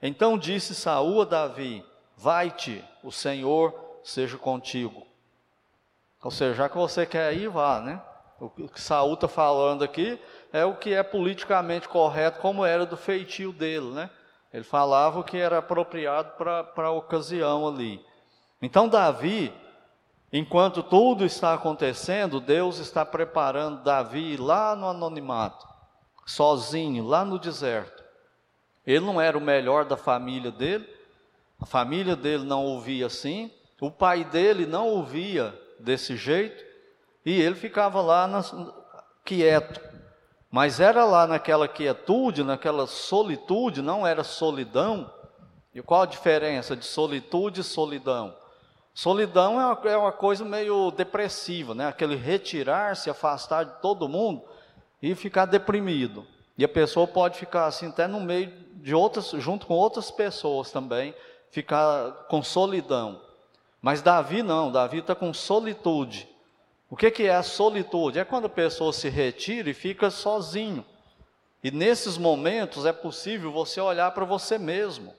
Então 0.00 0.38
disse 0.38 0.74
Saúl 0.74 1.22
a 1.22 1.24
Davi: 1.24 1.84
Vai-te, 2.16 2.84
o 3.02 3.10
Senhor 3.10 3.74
seja 4.04 4.36
contigo. 4.36 5.06
Ou 6.22 6.30
seja, 6.30 6.54
já 6.54 6.68
que 6.68 6.76
você 6.76 7.06
quer 7.06 7.32
ir, 7.34 7.48
vá, 7.48 7.80
né? 7.80 8.02
O 8.40 8.68
que 8.68 8.80
Saúl 8.80 9.14
está 9.14 9.26
falando 9.26 9.82
aqui 9.82 10.18
é 10.52 10.64
o 10.64 10.74
que 10.74 10.94
é 10.94 11.02
politicamente 11.02 11.88
correto, 11.88 12.40
como 12.40 12.64
era 12.64 12.86
do 12.86 12.96
feitio 12.96 13.52
dele, 13.52 13.90
né? 13.90 14.10
Ele 14.52 14.64
falava 14.64 15.20
o 15.20 15.24
que 15.24 15.36
era 15.36 15.58
apropriado 15.58 16.32
para 16.36 16.86
a 16.86 16.90
ocasião 16.90 17.68
ali. 17.68 18.02
Então, 18.62 18.88
Davi, 18.88 19.52
enquanto 20.32 20.82
tudo 20.82 21.24
está 21.24 21.54
acontecendo, 21.54 22.40
Deus 22.40 22.78
está 22.78 23.04
preparando 23.04 23.82
Davi 23.82 24.36
lá 24.36 24.74
no 24.74 24.88
anonimato, 24.88 25.66
sozinho, 26.26 27.04
lá 27.04 27.24
no 27.24 27.38
deserto. 27.38 28.02
Ele 28.86 29.04
não 29.04 29.20
era 29.20 29.36
o 29.36 29.40
melhor 29.40 29.84
da 29.84 29.96
família 29.96 30.50
dele, 30.50 30.88
a 31.60 31.66
família 31.66 32.16
dele 32.16 32.44
não 32.44 32.64
ouvia 32.64 33.06
assim, 33.06 33.50
o 33.80 33.90
pai 33.90 34.24
dele 34.24 34.64
não 34.64 34.88
ouvia 34.88 35.54
desse 35.78 36.16
jeito, 36.16 36.64
e 37.24 37.38
ele 37.38 37.54
ficava 37.54 38.00
lá 38.00 38.26
na, 38.26 38.42
quieto, 39.24 39.78
mas 40.50 40.80
era 40.80 41.04
lá 41.04 41.26
naquela 41.26 41.68
quietude, 41.68 42.42
naquela 42.42 42.86
solitude, 42.86 43.82
não 43.82 44.06
era 44.06 44.24
solidão. 44.24 45.10
E 45.74 45.82
qual 45.82 46.02
a 46.02 46.06
diferença 46.06 46.74
de 46.74 46.84
solitude 46.84 47.60
e 47.60 47.64
solidão? 47.64 48.34
Solidão 48.94 49.60
é 49.60 49.66
uma, 49.66 49.90
é 49.90 49.96
uma 49.96 50.12
coisa 50.12 50.44
meio 50.44 50.90
depressiva, 50.90 51.74
né? 51.74 51.86
Aquele 51.86 52.16
retirar, 52.16 52.96
se 52.96 53.10
afastar 53.10 53.64
de 53.64 53.72
todo 53.80 54.08
mundo 54.08 54.42
e 55.00 55.14
ficar 55.14 55.44
deprimido. 55.44 56.26
E 56.56 56.64
a 56.64 56.68
pessoa 56.68 57.06
pode 57.06 57.38
ficar 57.38 57.66
assim 57.66 57.88
até 57.88 58.08
no 58.08 58.18
meio 58.18 58.52
de 58.76 58.94
outras, 58.94 59.30
junto 59.36 59.66
com 59.66 59.74
outras 59.74 60.10
pessoas 60.10 60.72
também, 60.72 61.14
ficar 61.50 62.10
com 62.28 62.42
solidão. 62.42 63.20
Mas 63.80 64.02
Davi 64.02 64.42
não, 64.42 64.72
Davi 64.72 64.98
está 64.98 65.14
com 65.14 65.32
solitude. 65.32 66.28
O 66.90 66.96
que, 66.96 67.22
é 67.24 67.34
a 67.34 67.42
solitude? 67.42 68.18
É 68.18 68.24
quando 68.24 68.46
a 68.46 68.50
pessoa 68.50 68.92
se 68.92 69.08
retira 69.08 69.68
e 69.68 69.74
fica 69.74 70.10
sozinho. 70.10 70.84
E 71.62 71.70
nesses 71.70 72.16
momentos 72.16 72.86
é 72.86 72.92
possível 72.92 73.52
você 73.52 73.80
olhar 73.80 74.10
para 74.12 74.24
você 74.24 74.58
mesmo, 74.58 75.12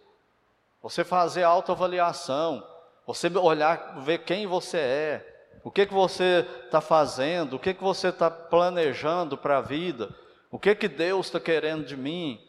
você 0.82 1.04
fazer 1.04 1.44
autoavaliação, 1.44 2.66
você 3.06 3.28
olhar, 3.28 4.00
ver 4.00 4.20
quem 4.20 4.48
você 4.48 4.78
é, 4.78 5.30
o 5.64 5.70
que, 5.70 5.86
que 5.86 5.94
você 5.94 6.46
está 6.66 6.80
fazendo, 6.80 7.56
o 7.56 7.60
que, 7.60 7.74
que 7.74 7.84
você 7.84 8.08
está 8.08 8.32
planejando 8.32 9.38
para 9.38 9.58
a 9.58 9.62
vida, 9.62 10.10
o 10.50 10.58
que, 10.58 10.74
que 10.74 10.88
Deus 10.88 11.28
está 11.28 11.40
querendo 11.40 11.86
de 11.86 11.98
mim. 11.98 12.40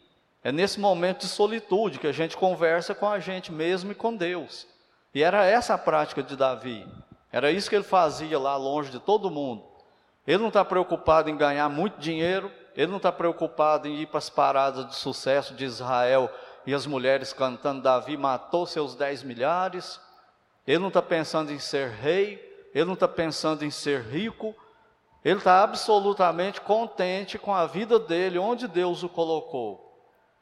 É 0.43 0.51
nesse 0.51 0.79
momento 0.79 1.19
de 1.19 1.27
solitude 1.27 1.99
que 1.99 2.07
a 2.07 2.11
gente 2.11 2.35
conversa 2.35 2.95
com 2.95 3.07
a 3.07 3.19
gente 3.19 3.51
mesmo 3.51 3.91
e 3.91 3.95
com 3.95 4.15
Deus. 4.15 4.65
E 5.13 5.21
era 5.21 5.45
essa 5.45 5.75
a 5.75 5.77
prática 5.77 6.23
de 6.23 6.35
Davi. 6.35 6.87
Era 7.31 7.51
isso 7.51 7.69
que 7.69 7.75
ele 7.75 7.83
fazia 7.83 8.37
lá 8.37 8.55
longe 8.55 8.91
de 8.91 8.99
todo 8.99 9.31
mundo. 9.31 9.63
Ele 10.27 10.37
não 10.37 10.49
está 10.49 10.63
preocupado 10.63 11.29
em 11.29 11.37
ganhar 11.37 11.69
muito 11.69 11.99
dinheiro, 11.99 12.51
ele 12.75 12.91
não 12.91 12.97
está 12.97 13.11
preocupado 13.11 13.87
em 13.87 14.01
ir 14.01 14.07
para 14.07 14.19
as 14.19 14.29
paradas 14.29 14.87
de 14.87 14.95
sucesso 14.95 15.53
de 15.53 15.65
Israel 15.65 16.29
e 16.65 16.73
as 16.73 16.85
mulheres 16.85 17.33
cantando 17.33 17.81
Davi 17.81 18.17
matou 18.17 18.65
seus 18.65 18.95
dez 18.95 19.23
milhares. 19.23 19.99
Ele 20.67 20.79
não 20.79 20.89
está 20.89 21.01
pensando 21.01 21.51
em 21.51 21.59
ser 21.59 21.89
rei, 21.89 22.39
ele 22.73 22.85
não 22.85 22.93
está 22.93 23.07
pensando 23.07 23.65
em 23.65 23.71
ser 23.71 24.01
rico, 24.01 24.55
ele 25.23 25.39
está 25.39 25.63
absolutamente 25.63 26.61
contente 26.61 27.37
com 27.37 27.53
a 27.53 27.65
vida 27.65 27.99
dele, 27.99 28.37
onde 28.37 28.67
Deus 28.67 29.03
o 29.03 29.09
colocou. 29.09 29.89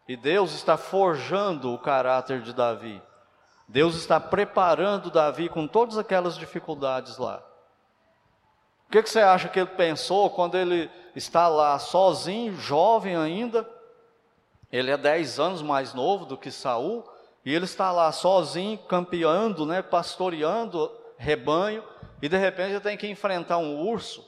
E 0.07 0.15
Deus 0.15 0.53
está 0.53 0.75
forjando 0.75 1.73
o 1.73 1.79
caráter 1.79 2.41
de 2.41 2.53
Davi. 2.53 3.01
Deus 3.69 3.95
está 3.95 4.19
preparando 4.19 5.11
Davi 5.11 5.47
com 5.47 5.67
todas 5.67 5.95
aquelas 5.95 6.35
dificuldades 6.35 7.19
lá. 7.19 7.43
O 8.87 8.91
que, 8.91 9.03
você 9.03 9.19
acha 9.19 9.47
que 9.47 9.59
ele 9.59 9.69
pensou 9.69 10.31
quando 10.31 10.55
ele 10.55 10.89
está 11.15 11.47
lá 11.47 11.77
sozinho, 11.77 12.55
jovem 12.55 13.15
ainda? 13.15 13.69
Ele 14.71 14.89
é 14.89 14.97
dez 14.97 15.39
anos 15.39 15.61
mais 15.61 15.93
novo 15.93 16.25
do 16.25 16.35
que 16.35 16.49
Saul, 16.49 17.07
E 17.45 17.53
ele 17.53 17.65
está 17.65 17.91
lá 17.91 18.11
sozinho, 18.11 18.77
campeando, 18.79 19.65
né, 19.65 19.81
pastoreando 19.81 20.91
rebanho, 21.15 21.83
e 22.21 22.27
de 22.27 22.37
repente 22.37 22.71
ele 22.71 22.79
tem 22.79 22.97
que 22.97 23.07
enfrentar 23.07 23.59
um 23.59 23.87
urso, 23.87 24.27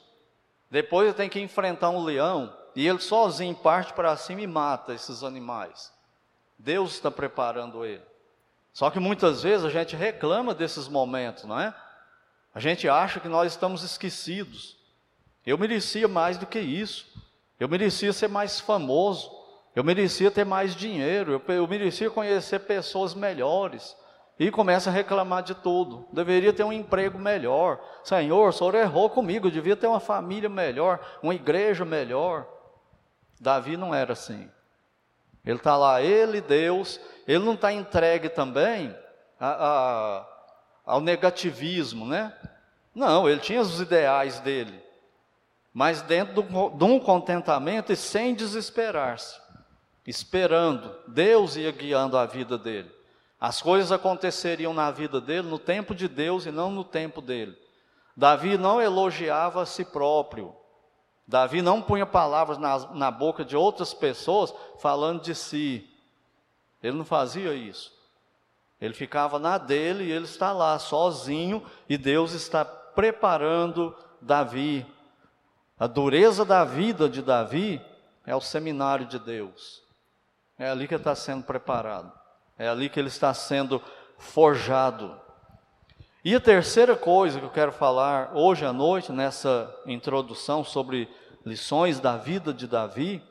depois 0.70 1.08
ele 1.08 1.18
tem 1.18 1.30
que 1.30 1.40
enfrentar 1.40 1.90
um 1.90 2.04
leão, 2.04 2.56
e 2.76 2.88
ele 2.88 3.00
sozinho 3.00 3.56
parte 3.56 3.92
para 3.94 4.16
cima 4.16 4.42
e 4.42 4.48
mata 4.48 4.94
esses 4.94 5.24
animais. 5.24 5.92
Deus 6.58 6.94
está 6.94 7.12
preparando 7.12 7.84
ele. 7.84 8.11
Só 8.74 8.90
que 8.90 9.00
muitas 9.00 9.44
vezes 9.44 9.66
a 9.66 9.70
gente 9.70 9.96
reclama 9.96 10.54
desses 10.54 10.88
momentos, 10.88 11.44
não 11.44 11.60
é? 11.60 11.74
A 12.54 12.60
gente 12.60 12.88
acha 12.88 13.20
que 13.20 13.28
nós 13.28 13.52
estamos 13.52 13.84
esquecidos. 13.84 14.78
Eu 15.46 15.58
merecia 15.58 16.08
mais 16.08 16.38
do 16.38 16.46
que 16.46 16.60
isso. 16.60 17.06
Eu 17.60 17.68
merecia 17.68 18.12
ser 18.14 18.28
mais 18.28 18.60
famoso. 18.60 19.32
Eu 19.76 19.84
merecia 19.84 20.30
ter 20.30 20.46
mais 20.46 20.76
dinheiro. 20.76 21.42
Eu, 21.48 21.56
eu 21.56 21.68
merecia 21.68 22.10
conhecer 22.10 22.60
pessoas 22.60 23.14
melhores. 23.14 23.96
E 24.40 24.50
começa 24.52 24.90
a 24.90 24.94
reclamar 24.94 25.44
de 25.44 25.56
tudo. 25.56 26.08
Deveria 26.12 26.52
ter 26.52 26.64
um 26.64 26.74
emprego 26.74 27.18
melhor. 27.20 27.80
Senhor, 28.04 28.50
o 28.50 28.52
senhor 28.52 28.76
errou 28.76 29.10
comigo. 29.10 29.48
Eu 29.48 29.52
devia 29.52 29.76
ter 29.76 29.88
uma 29.88 30.00
família 30.00 30.50
melhor, 30.50 31.00
uma 31.22 31.36
igreja 31.36 31.86
melhor. 31.86 32.48
Davi 33.40 33.78
não 33.78 33.94
era 33.94 34.14
assim. 34.14 34.50
Ele 35.46 35.58
está 35.58 35.76
lá, 35.76 36.02
ele, 36.02 36.40
Deus, 36.40 37.00
ele 37.32 37.46
não 37.46 37.54
está 37.54 37.72
entregue 37.72 38.28
também 38.28 38.94
a, 39.40 39.48
a, 39.48 40.28
ao 40.86 41.00
negativismo, 41.00 42.06
né? 42.06 42.36
Não, 42.94 43.30
ele 43.30 43.40
tinha 43.40 43.62
os 43.62 43.80
ideais 43.80 44.42
dele, 44.42 44.84
mas 45.74 46.02
dentro 46.02 46.44
de 46.44 46.84
um 46.84 47.00
contentamento 47.00 47.94
e 47.94 47.96
sem 47.96 48.36
desesperar-se, 48.36 49.40
esperando, 50.06 50.94
Deus 51.08 51.56
ia 51.56 51.72
guiando 51.72 52.18
a 52.18 52.26
vida 52.26 52.58
dele. 52.58 52.92
As 53.40 53.62
coisas 53.62 53.94
aconteceriam 53.94 54.74
na 54.74 54.92
vida 54.92 55.22
dele 55.22 55.48
no 55.48 55.58
tempo 55.58 55.96
de 55.96 56.10
Deus 56.10 56.46
e 56.46 56.52
não 56.52 56.70
no 56.70 56.84
tempo 56.84 57.22
dele. 57.22 57.58
Davi 58.16 58.58
não 58.58 58.82
elogiava 58.82 59.62
a 59.62 59.66
si 59.66 59.86
próprio, 59.86 60.54
Davi 61.26 61.62
não 61.62 61.82
punha 61.82 62.06
palavras 62.06 62.58
na, 62.58 62.78
na 62.94 63.10
boca 63.10 63.46
de 63.46 63.56
outras 63.56 63.94
pessoas 63.94 64.54
falando 64.80 65.22
de 65.22 65.34
si. 65.34 65.91
Ele 66.82 66.98
não 66.98 67.06
fazia 67.06 67.54
isso. 67.54 67.92
Ele 68.80 68.94
ficava 68.94 69.38
na 69.38 69.58
dele 69.58 70.06
e 70.06 70.12
ele 70.12 70.26
está 70.26 70.52
lá 70.52 70.80
sozinho 70.80 71.64
e 71.88 71.98
Deus 71.98 72.34
está 72.34 72.66
preparando 72.66 73.96
Davi. 74.20 74.86
A 75.80 75.88
dureza 75.88 76.44
da 76.44 76.64
vida 76.64 77.08
de 77.08 77.22
Davi 77.22 77.80
é 78.26 78.36
o 78.36 78.42
seminário 78.42 79.06
de 79.06 79.20
Deus. 79.20 79.82
É 80.58 80.70
ali 80.70 80.88
que 80.88 80.94
ele 80.94 81.02
está 81.02 81.16
sendo 81.16 81.44
preparado. 81.44 82.12
É 82.58 82.68
ali 82.68 82.90
que 82.90 83.00
ele 83.00 83.08
está 83.08 83.34
sendo 83.34 83.82
forjado. 84.18 85.20
E 86.24 86.36
a 86.36 86.40
terceira 86.40 86.96
coisa 86.96 87.40
que 87.40 87.46
eu 87.46 87.50
quero 87.50 87.72
falar 87.72 88.32
hoje 88.36 88.64
à 88.64 88.72
noite, 88.72 89.12
nessa 89.12 89.74
introdução 89.88 90.64
sobre 90.64 91.10
lições 91.44 92.00
da 92.00 92.18
vida 92.18 92.54
de 92.54 92.68
Davi, 92.68 93.24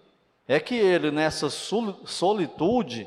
é 0.49 0.59
que 0.59 0.75
ele, 0.75 1.13
nessa 1.13 1.49
solitude, 1.49 3.07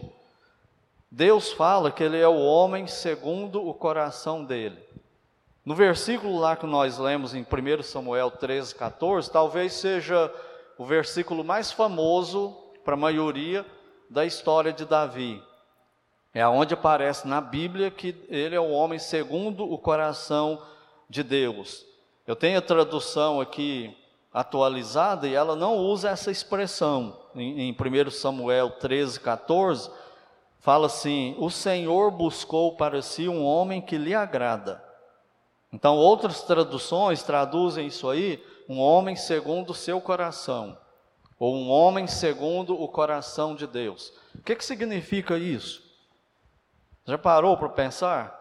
Deus 1.15 1.51
fala 1.51 1.91
que 1.91 2.03
ele 2.03 2.19
é 2.19 2.27
o 2.27 2.39
homem 2.39 2.87
segundo 2.87 3.63
o 3.63 3.71
coração 3.71 4.43
dele. 4.43 4.79
No 5.63 5.75
versículo 5.75 6.39
lá 6.39 6.55
que 6.55 6.65
nós 6.65 6.97
lemos 6.97 7.35
em 7.35 7.43
1 7.43 7.83
Samuel 7.83 8.31
13, 8.31 8.73
14, 8.73 9.31
talvez 9.31 9.73
seja 9.73 10.33
o 10.75 10.83
versículo 10.83 11.43
mais 11.43 11.71
famoso 11.71 12.57
para 12.83 12.95
a 12.95 12.97
maioria 12.97 13.63
da 14.09 14.25
história 14.25 14.73
de 14.73 14.85
Davi. 14.85 15.39
É 16.33 16.47
onde 16.47 16.73
aparece 16.73 17.27
na 17.27 17.39
Bíblia 17.39 17.91
que 17.91 18.15
ele 18.27 18.55
é 18.55 18.59
o 18.59 18.71
homem 18.71 18.97
segundo 18.97 19.71
o 19.71 19.77
coração 19.77 20.63
de 21.07 21.21
Deus. 21.21 21.85
Eu 22.25 22.35
tenho 22.35 22.57
a 22.57 22.61
tradução 22.61 23.39
aqui 23.39 23.95
atualizada 24.33 25.27
e 25.27 25.35
ela 25.35 25.55
não 25.55 25.77
usa 25.77 26.09
essa 26.09 26.31
expressão. 26.31 27.15
Em, 27.35 27.69
em 27.69 27.71
1 27.71 28.09
Samuel 28.09 28.71
13, 28.71 29.19
14, 29.19 29.91
fala 30.63 30.87
assim: 30.87 31.35
O 31.37 31.51
Senhor 31.51 32.09
buscou 32.09 32.75
para 32.75 33.01
si 33.03 33.29
um 33.29 33.43
homem 33.45 33.81
que 33.81 33.97
lhe 33.97 34.15
agrada. 34.15 34.83
Então, 35.71 35.95
outras 35.95 36.41
traduções 36.41 37.21
traduzem 37.21 37.87
isso 37.87 38.09
aí, 38.09 38.43
um 38.67 38.79
homem 38.79 39.15
segundo 39.15 39.71
o 39.71 39.75
seu 39.75 39.99
coração, 39.99 40.77
ou 41.37 41.55
um 41.55 41.69
homem 41.69 42.07
segundo 42.07 42.79
o 42.79 42.87
coração 42.87 43.55
de 43.55 43.67
Deus. 43.67 44.13
O 44.35 44.41
que, 44.41 44.55
que 44.55 44.65
significa 44.65 45.37
isso? 45.37 45.83
Já 47.05 47.17
parou 47.17 47.57
para 47.57 47.69
pensar? 47.69 48.39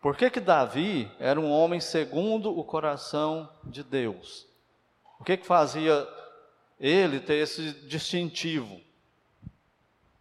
Por 0.00 0.16
que, 0.16 0.30
que 0.30 0.40
Davi 0.40 1.10
era 1.18 1.38
um 1.38 1.50
homem 1.50 1.80
segundo 1.80 2.56
o 2.56 2.64
coração 2.64 3.48
de 3.64 3.84
Deus? 3.84 4.46
O 5.20 5.24
que, 5.24 5.36
que 5.36 5.46
fazia 5.46 6.08
ele 6.80 7.20
ter 7.20 7.34
esse 7.34 7.72
distintivo? 7.86 8.80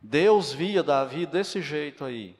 Deus 0.01 0.51
via 0.51 0.81
Davi 0.81 1.27
desse 1.27 1.61
jeito 1.61 2.03
aí. 2.03 2.35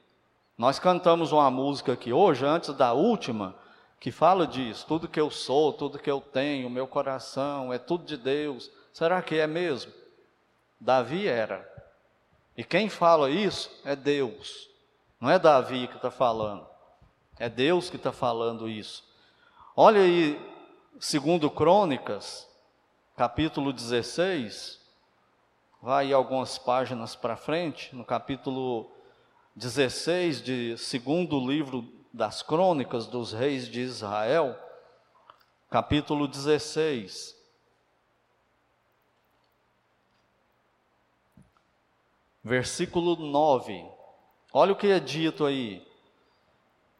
Nós 0.58 0.78
cantamos 0.78 1.30
uma 1.30 1.50
música 1.50 1.92
aqui 1.92 2.12
hoje, 2.12 2.44
antes 2.44 2.74
da 2.74 2.92
última, 2.92 3.54
que 4.00 4.10
fala 4.10 4.46
disso: 4.46 4.84
tudo 4.86 5.08
que 5.08 5.20
eu 5.20 5.30
sou, 5.30 5.72
tudo 5.72 5.98
que 5.98 6.10
eu 6.10 6.20
tenho, 6.20 6.68
meu 6.68 6.88
coração, 6.88 7.72
é 7.72 7.78
tudo 7.78 8.04
de 8.04 8.16
Deus. 8.16 8.70
Será 8.92 9.22
que 9.22 9.36
é 9.36 9.46
mesmo? 9.46 9.92
Davi 10.80 11.28
era. 11.28 11.70
E 12.56 12.64
quem 12.64 12.88
fala 12.88 13.30
isso 13.30 13.70
é 13.84 13.94
Deus. 13.94 14.68
Não 15.20 15.30
é 15.30 15.38
Davi 15.38 15.86
que 15.86 15.94
está 15.94 16.10
falando, 16.10 16.66
é 17.38 17.48
Deus 17.48 17.88
que 17.88 17.94
está 17.96 18.10
falando 18.10 18.68
isso. 18.68 19.04
Olha 19.76 20.00
aí, 20.00 20.36
segundo 20.98 21.48
Crônicas, 21.48 22.48
capítulo 23.16 23.72
16, 23.72 24.81
vai 25.82 26.12
algumas 26.12 26.58
páginas 26.58 27.16
para 27.16 27.36
frente, 27.36 27.92
no 27.92 28.04
capítulo 28.04 28.88
16 29.56 30.40
de 30.40 30.78
segundo 30.78 31.44
livro 31.44 31.92
das 32.12 32.40
Crônicas 32.40 33.08
dos 33.08 33.32
Reis 33.32 33.68
de 33.68 33.80
Israel, 33.80 34.56
capítulo 35.68 36.28
16. 36.28 37.36
Versículo 42.44 43.16
9. 43.16 43.84
Olha 44.52 44.72
o 44.74 44.76
que 44.76 44.86
é 44.86 45.00
dito 45.00 45.44
aí. 45.44 45.84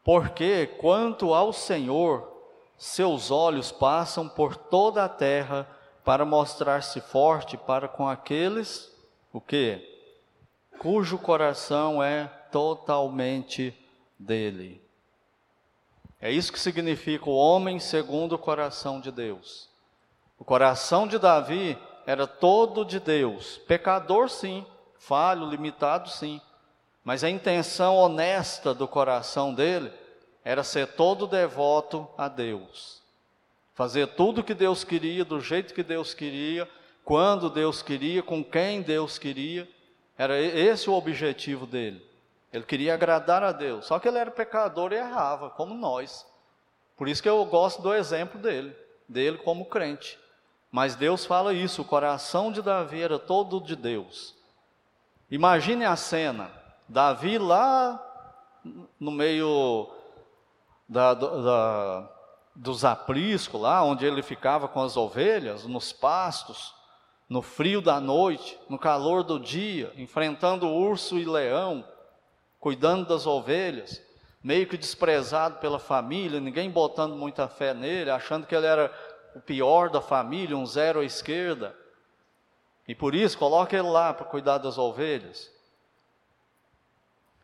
Porque 0.03 0.67
quanto 0.67 1.33
ao 1.33 1.53
Senhor, 1.53 2.29
seus 2.75 3.31
olhos 3.31 3.71
passam 3.71 4.27
por 4.27 4.57
toda 4.57 5.05
a 5.05 5.09
terra 5.09 5.65
para 6.03 6.25
mostrar-se 6.25 6.99
forte 7.01 7.57
para 7.57 7.87
com 7.87 8.07
aqueles 8.07 8.91
o 9.31 9.39
que? 9.39 9.81
Cujo 10.79 11.17
coração 11.17 12.03
é 12.03 12.25
totalmente 12.51 13.75
dele. 14.17 14.81
É 16.21 16.31
isso 16.31 16.53
que 16.53 16.59
significa 16.59 17.29
o 17.29 17.35
homem 17.35 17.79
segundo 17.79 18.33
o 18.33 18.39
coração 18.39 19.01
de 19.01 19.11
Deus. 19.11 19.69
O 20.39 20.45
coração 20.45 21.07
de 21.07 21.19
Davi 21.19 21.77
era 22.05 22.25
todo 22.25 22.85
de 22.85 22.99
Deus, 22.99 23.57
pecador 23.67 24.29
sim, 24.29 24.65
falho, 24.97 25.49
limitado 25.49 26.09
sim, 26.09 26.41
mas 27.03 27.23
a 27.23 27.29
intenção 27.29 27.97
honesta 27.97 28.73
do 28.73 28.87
coração 28.87 29.53
dele 29.53 29.91
era 30.43 30.63
ser 30.63 30.95
todo 30.95 31.27
devoto 31.27 32.07
a 32.17 32.27
Deus. 32.27 33.02
Fazer 33.73 34.07
tudo 34.07 34.41
o 34.41 34.43
que 34.43 34.53
Deus 34.53 34.83
queria, 34.83 35.25
do 35.25 35.41
jeito 35.41 35.73
que 35.73 35.83
Deus 35.83 36.13
queria, 36.13 36.69
quando 37.03 37.49
Deus 37.49 37.81
queria, 37.81 38.21
com 38.21 38.43
quem 38.43 38.81
Deus 38.81 39.17
queria. 39.17 39.67
Era 40.17 40.39
esse 40.39 40.89
o 40.89 40.93
objetivo 40.93 41.65
dele. 41.65 42.05
Ele 42.51 42.63
queria 42.63 42.93
agradar 42.93 43.43
a 43.43 43.51
Deus. 43.51 43.87
Só 43.87 43.97
que 43.97 44.07
ele 44.07 44.19
era 44.19 44.29
pecador 44.29 44.93
e 44.93 44.97
errava, 44.97 45.49
como 45.49 45.73
nós. 45.73 46.25
Por 46.95 47.07
isso 47.07 47.23
que 47.23 47.29
eu 47.29 47.43
gosto 47.45 47.81
do 47.81 47.93
exemplo 47.93 48.39
dele, 48.39 48.75
dele 49.09 49.39
como 49.39 49.65
crente. 49.65 50.19
Mas 50.71 50.95
Deus 50.95 51.25
fala 51.25 51.53
isso, 51.53 51.81
o 51.81 51.85
coração 51.85 52.51
de 52.51 52.61
Davi 52.61 53.01
era 53.01 53.17
todo 53.17 53.59
de 53.59 53.75
Deus. 53.75 54.35
Imagine 55.29 55.85
a 55.85 55.95
cena. 55.95 56.51
Davi 56.87 57.39
lá 57.39 57.99
no 58.99 59.11
meio 59.11 59.89
da, 60.87 61.13
da, 61.15 62.09
dos 62.55 62.85
apriscos, 62.85 63.59
lá 63.59 63.83
onde 63.83 64.05
ele 64.05 64.21
ficava 64.21 64.67
com 64.67 64.81
as 64.81 64.95
ovelhas, 64.95 65.65
nos 65.65 65.91
pastos, 65.91 66.73
no 67.27 67.41
frio 67.41 67.81
da 67.81 67.99
noite, 67.99 68.59
no 68.69 68.77
calor 68.77 69.23
do 69.23 69.39
dia, 69.39 69.91
enfrentando 69.95 70.69
urso 70.69 71.17
e 71.17 71.25
leão, 71.25 71.83
cuidando 72.59 73.07
das 73.07 73.25
ovelhas, 73.25 74.01
meio 74.43 74.67
que 74.67 74.77
desprezado 74.77 75.57
pela 75.57 75.79
família, 75.79 76.39
ninguém 76.39 76.69
botando 76.69 77.15
muita 77.15 77.47
fé 77.47 77.73
nele, 77.73 78.11
achando 78.11 78.45
que 78.45 78.55
ele 78.55 78.67
era 78.67 78.93
o 79.35 79.39
pior 79.39 79.89
da 79.89 80.01
família, 80.01 80.55
um 80.55 80.65
zero 80.65 80.99
à 80.99 81.05
esquerda. 81.05 81.75
E 82.87 82.93
por 82.93 83.15
isso, 83.15 83.37
coloca 83.37 83.75
ele 83.75 83.89
lá 83.89 84.13
para 84.13 84.25
cuidar 84.25 84.57
das 84.59 84.77
ovelhas. 84.77 85.51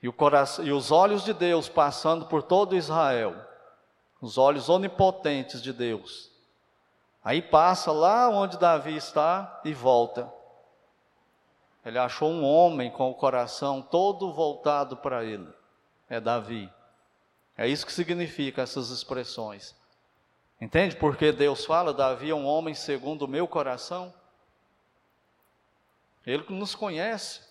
e, 0.04 0.12
coração, 0.12 0.64
e 0.66 0.72
os 0.72 0.92
olhos 0.92 1.24
de 1.24 1.34
Deus 1.34 1.68
passando 1.68 2.26
por 2.26 2.44
todo 2.44 2.76
Israel, 2.76 3.49
os 4.22 4.38
olhos 4.38 4.70
onipotentes 4.70 5.62
de 5.62 5.72
Deus. 5.72 6.30
Aí 7.24 7.42
passa 7.42 7.92
lá 7.92 8.30
onde 8.30 8.58
Davi 8.58 8.96
está 8.96 9.62
e 9.64 9.74
volta. 9.74 10.32
Ele 11.86 11.98
achou 11.98 12.30
um 12.30 12.44
homem 12.44 12.92
com 12.92 13.10
o 13.10 13.16
coração 13.16 13.82
todo 13.82 14.34
voltado 14.34 14.98
para 14.98 15.24
ele. 15.24 15.48
É 16.10 16.20
Davi. 16.20 16.72
É 17.58 17.68
isso 17.68 17.86
que 17.86 17.94
significa 17.94 18.62
essas 18.62 18.90
expressões. 18.90 19.76
Entende 20.62 20.96
por 20.96 21.16
que 21.16 21.32
Deus 21.32 21.66
fala, 21.66 21.94
Davi 21.94 22.30
é 22.30 22.36
um 22.36 22.46
homem 22.46 22.74
segundo 22.74 23.24
o 23.24 23.28
meu 23.28 23.48
coração? 23.48 24.14
Ele 26.26 26.46
nos 26.50 26.76
conhece. 26.76 27.42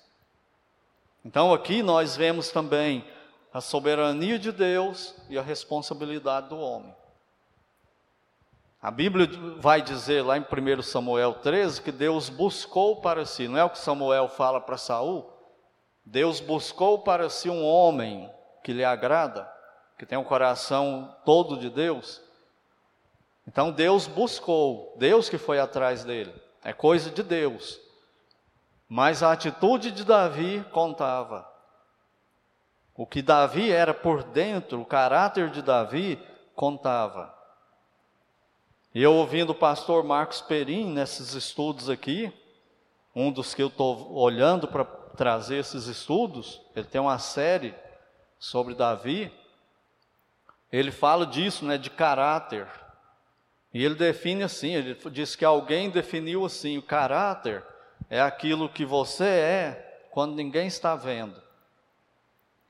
Então 1.25 1.53
aqui 1.53 1.83
nós 1.83 2.17
vemos 2.17 2.51
também 2.51 3.05
a 3.59 3.61
soberania 3.61 4.39
de 4.39 4.53
Deus 4.53 5.15
e 5.29 5.37
a 5.37 5.43
responsabilidade 5.43 6.49
do 6.49 6.59
homem. 6.59 6.95
A 8.81 8.89
Bíblia 8.89 9.29
vai 9.59 9.83
dizer 9.83 10.23
lá 10.23 10.39
em 10.39 10.43
1 10.43 10.83
Samuel 10.83 11.35
13 11.35 11.83
que 11.83 11.91
Deus 11.91 12.29
buscou 12.29 13.01
para 13.01 13.27
si, 13.27 13.49
não 13.49 13.59
é 13.59 13.65
o 13.65 13.71
que 13.71 13.79
Samuel 13.79 14.29
fala 14.29 14.61
para 14.61 14.77
Saul? 14.77 15.29
Deus 16.05 16.39
buscou 16.39 17.01
para 17.01 17.29
si 17.29 17.51
um 17.51 17.65
homem 17.65 18.31
que 18.63 18.73
lhe 18.73 18.85
agrada, 18.85 19.51
que 19.99 20.07
tem 20.07 20.17
um 20.17 20.23
coração 20.23 21.17
todo 21.25 21.57
de 21.57 21.69
Deus. 21.69 22.23
Então 23.45 23.73
Deus 23.73 24.07
buscou, 24.07 24.95
Deus 24.97 25.29
que 25.29 25.37
foi 25.37 25.59
atrás 25.59 26.05
dele, 26.05 26.33
é 26.63 26.73
coisa 26.73 27.11
de 27.11 27.25
Deus. 27.25 27.81
Mas 28.89 29.21
a 29.21 29.33
atitude 29.33 29.91
de 29.91 30.05
Davi 30.05 30.65
contava. 30.71 31.58
O 32.99 33.07
que 33.07 33.23
Davi 33.23 33.71
era 33.71 33.95
por 33.95 34.25
dentro, 34.25 34.81
o 34.81 34.85
caráter 34.85 35.51
de 35.51 35.63
Davi 35.63 36.21
contava. 36.53 37.33
E 38.93 39.01
eu 39.01 39.15
ouvindo 39.15 39.51
o 39.51 39.55
pastor 39.55 40.03
Marcos 40.03 40.41
Perim 40.41 40.93
nesses 40.93 41.33
estudos 41.33 41.89
aqui, 41.89 42.33
um 43.15 43.31
dos 43.31 43.55
que 43.55 43.63
eu 43.63 43.69
estou 43.69 44.13
olhando 44.13 44.67
para 44.67 44.85
trazer 44.85 45.59
esses 45.59 45.87
estudos, 45.87 46.61
ele 46.75 46.89
tem 46.89 47.01
uma 47.01 47.21
série 47.21 47.73
sobre 48.37 48.75
Davi, 48.75 49.33
ele 50.73 50.91
fala 50.91 51.25
disso, 51.25 51.65
né, 51.65 51.79
de 51.79 51.91
caráter. 51.91 52.67
E 53.73 53.85
ele 53.85 53.95
define 53.95 54.43
assim, 54.43 54.75
ele 54.75 54.99
diz 55.13 55.37
que 55.37 55.45
alguém 55.45 55.89
definiu 55.89 56.45
assim, 56.45 56.77
o 56.77 56.83
caráter 56.83 57.65
é 58.11 58.21
aquilo 58.21 58.69
que 58.69 58.85
você 58.85 59.25
é 59.25 60.09
quando 60.11 60.35
ninguém 60.35 60.67
está 60.67 60.97
vendo. 60.97 61.47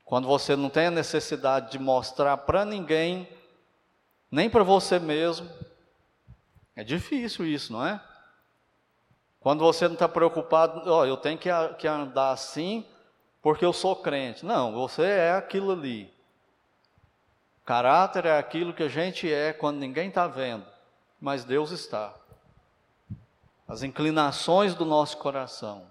Quando 0.08 0.26
você 0.26 0.56
não 0.56 0.70
tem 0.70 0.86
a 0.86 0.90
necessidade 0.90 1.70
de 1.70 1.78
mostrar 1.78 2.38
para 2.38 2.64
ninguém, 2.64 3.28
nem 4.30 4.48
para 4.48 4.64
você 4.64 4.98
mesmo. 4.98 5.46
É 6.74 6.82
difícil 6.82 7.44
isso, 7.44 7.74
não 7.74 7.86
é? 7.86 8.00
Quando 9.38 9.60
você 9.60 9.86
não 9.86 9.92
está 9.92 10.08
preocupado, 10.08 10.90
ó, 10.90 11.00
oh, 11.00 11.04
eu 11.04 11.18
tenho 11.18 11.36
que, 11.36 11.50
que 11.78 11.86
andar 11.86 12.30
assim 12.30 12.86
porque 13.42 13.62
eu 13.62 13.72
sou 13.74 13.96
crente. 13.96 14.46
Não, 14.46 14.72
você 14.72 15.02
é 15.02 15.32
aquilo 15.32 15.72
ali. 15.72 16.10
Caráter 17.66 18.24
é 18.24 18.38
aquilo 18.38 18.72
que 18.72 18.84
a 18.84 18.88
gente 18.88 19.30
é 19.30 19.52
quando 19.52 19.76
ninguém 19.76 20.08
está 20.08 20.26
vendo, 20.26 20.64
mas 21.20 21.44
Deus 21.44 21.70
está 21.70 22.14
as 23.68 23.82
inclinações 23.82 24.74
do 24.74 24.86
nosso 24.86 25.18
coração. 25.18 25.84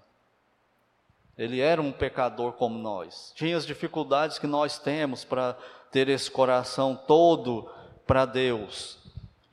Ele 1.38 1.60
era 1.60 1.80
um 1.80 1.92
pecador 1.92 2.54
como 2.54 2.76
nós, 2.76 3.32
tinha 3.36 3.56
as 3.56 3.64
dificuldades 3.64 4.40
que 4.40 4.46
nós 4.46 4.78
temos 4.78 5.24
para 5.24 5.56
ter 5.92 6.08
esse 6.08 6.28
coração 6.28 6.96
todo 6.96 7.70
para 8.04 8.26
Deus. 8.26 8.98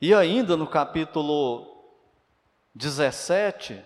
E 0.00 0.12
ainda 0.12 0.56
no 0.56 0.66
capítulo 0.66 1.94
17, 2.74 3.82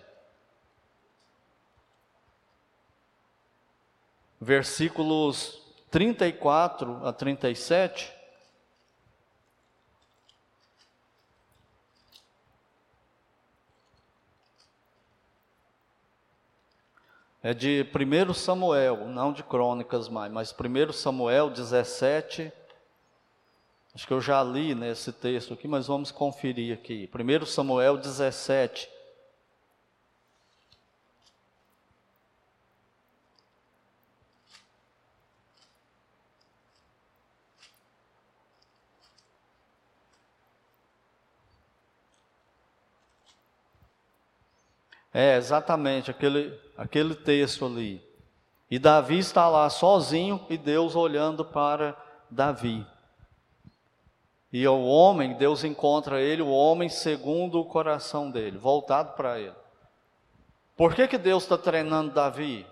versículos 4.41 5.61
34 5.91 7.05
a 7.05 7.13
37, 7.13 8.11
É 17.43 17.55
de 17.55 17.83
1 17.83 18.33
Samuel, 18.35 19.07
não 19.07 19.33
de 19.33 19.41
Crônicas 19.41 20.07
mais, 20.07 20.31
mas 20.31 20.53
1 20.53 20.93
Samuel 20.93 21.49
17. 21.49 22.53
Acho 23.95 24.05
que 24.05 24.13
eu 24.13 24.21
já 24.21 24.43
li 24.43 24.75
nesse 24.75 25.11
texto 25.11 25.55
aqui, 25.55 25.67
mas 25.67 25.87
vamos 25.87 26.11
conferir 26.11 26.71
aqui. 26.73 27.09
1 27.11 27.45
Samuel 27.47 27.97
17. 27.97 28.87
É, 45.13 45.35
exatamente, 45.35 46.09
aquele, 46.09 46.57
aquele 46.77 47.15
texto 47.15 47.65
ali. 47.65 48.01
E 48.69 48.79
Davi 48.79 49.19
está 49.19 49.49
lá 49.49 49.69
sozinho 49.69 50.45
e 50.49 50.57
Deus 50.57 50.95
olhando 50.95 51.43
para 51.43 51.95
Davi. 52.29 52.87
E 54.53 54.67
o 54.67 54.85
homem, 54.85 55.33
Deus 55.33 55.63
encontra 55.63 56.21
ele, 56.21 56.41
o 56.41 56.49
homem 56.49 56.89
segundo 56.89 57.59
o 57.59 57.65
coração 57.65 58.29
dele, 58.29 58.57
voltado 58.57 59.13
para 59.13 59.39
ele. 59.39 59.55
Por 60.75 60.93
que, 60.93 61.07
que 61.07 61.17
Deus 61.17 61.43
está 61.43 61.57
treinando 61.57 62.13
Davi? 62.13 62.65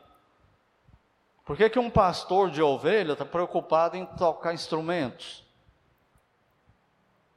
Por 1.45 1.57
que, 1.57 1.69
que 1.69 1.79
um 1.79 1.89
pastor 1.89 2.51
de 2.51 2.61
ovelha 2.61 3.13
está 3.13 3.25
preocupado 3.25 3.97
em 3.97 4.05
tocar 4.05 4.53
instrumentos? 4.53 5.43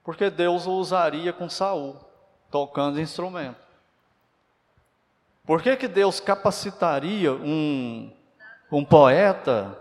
Porque 0.05 0.29
Deus 0.29 0.67
o 0.67 0.73
usaria 0.73 1.33
com 1.33 1.49
Saul, 1.49 1.97
tocando 2.51 3.01
instrumento. 3.01 3.62
Por 5.45 5.61
que, 5.63 5.77
que 5.77 5.89
Deus 5.89 6.21
capacitaria 6.21 7.33
um, 7.33 8.13
um 8.71 8.85
poeta 8.85 9.79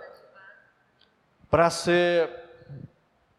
para 1.50 1.70
ser 1.70 2.30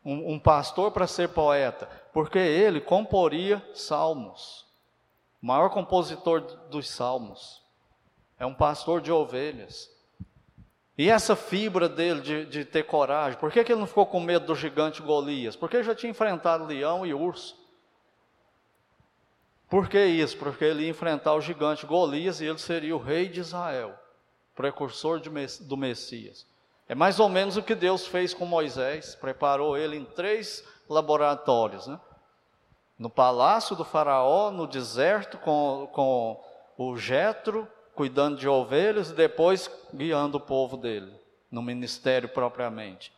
um, 0.04 0.34
um 0.34 0.38
pastor 0.38 0.92
para 0.92 1.06
ser 1.06 1.30
poeta? 1.30 1.88
Porque 2.12 2.38
ele 2.38 2.80
comporia 2.80 3.62
salmos. 3.74 4.66
O 5.42 5.46
maior 5.46 5.70
compositor 5.70 6.40
dos 6.68 6.88
salmos. 6.88 7.60
É 8.38 8.46
um 8.46 8.54
pastor 8.54 9.00
de 9.00 9.10
ovelhas. 9.10 9.90
E 10.96 11.08
essa 11.08 11.34
fibra 11.34 11.88
dele 11.88 12.20
de, 12.20 12.46
de 12.46 12.64
ter 12.64 12.84
coragem, 12.84 13.38
por 13.38 13.50
que, 13.50 13.64
que 13.64 13.72
ele 13.72 13.80
não 13.80 13.86
ficou 13.86 14.06
com 14.06 14.20
medo 14.20 14.46
do 14.46 14.54
gigante 14.54 15.02
Golias? 15.02 15.56
Porque 15.56 15.76
ele 15.76 15.84
já 15.84 15.94
tinha 15.94 16.10
enfrentado 16.10 16.66
leão 16.66 17.04
e 17.04 17.14
urso. 17.14 17.61
Por 19.72 19.88
que 19.88 20.04
isso? 20.04 20.36
Porque 20.36 20.66
ele 20.66 20.82
ia 20.82 20.90
enfrentar 20.90 21.32
o 21.32 21.40
gigante 21.40 21.86
Golias 21.86 22.42
e 22.42 22.44
ele 22.44 22.58
seria 22.58 22.94
o 22.94 23.02
rei 23.02 23.26
de 23.26 23.40
Israel, 23.40 23.98
precursor 24.54 25.18
de, 25.18 25.30
do 25.62 25.78
Messias. 25.78 26.46
É 26.86 26.94
mais 26.94 27.18
ou 27.18 27.26
menos 27.26 27.56
o 27.56 27.62
que 27.62 27.74
Deus 27.74 28.06
fez 28.06 28.34
com 28.34 28.44
Moisés, 28.44 29.14
preparou 29.14 29.74
ele 29.74 29.96
em 29.96 30.04
três 30.04 30.62
laboratórios, 30.90 31.86
né? 31.86 31.98
No 32.98 33.08
palácio 33.08 33.74
do 33.74 33.82
faraó, 33.82 34.50
no 34.50 34.66
deserto 34.66 35.38
com, 35.38 35.88
com 35.90 36.44
o 36.76 36.94
Jetro, 36.98 37.66
cuidando 37.94 38.36
de 38.36 38.46
ovelhas 38.46 39.08
e 39.08 39.14
depois 39.14 39.70
guiando 39.94 40.36
o 40.36 40.40
povo 40.40 40.76
dele, 40.76 41.18
no 41.50 41.62
ministério 41.62 42.28
propriamente. 42.28 43.10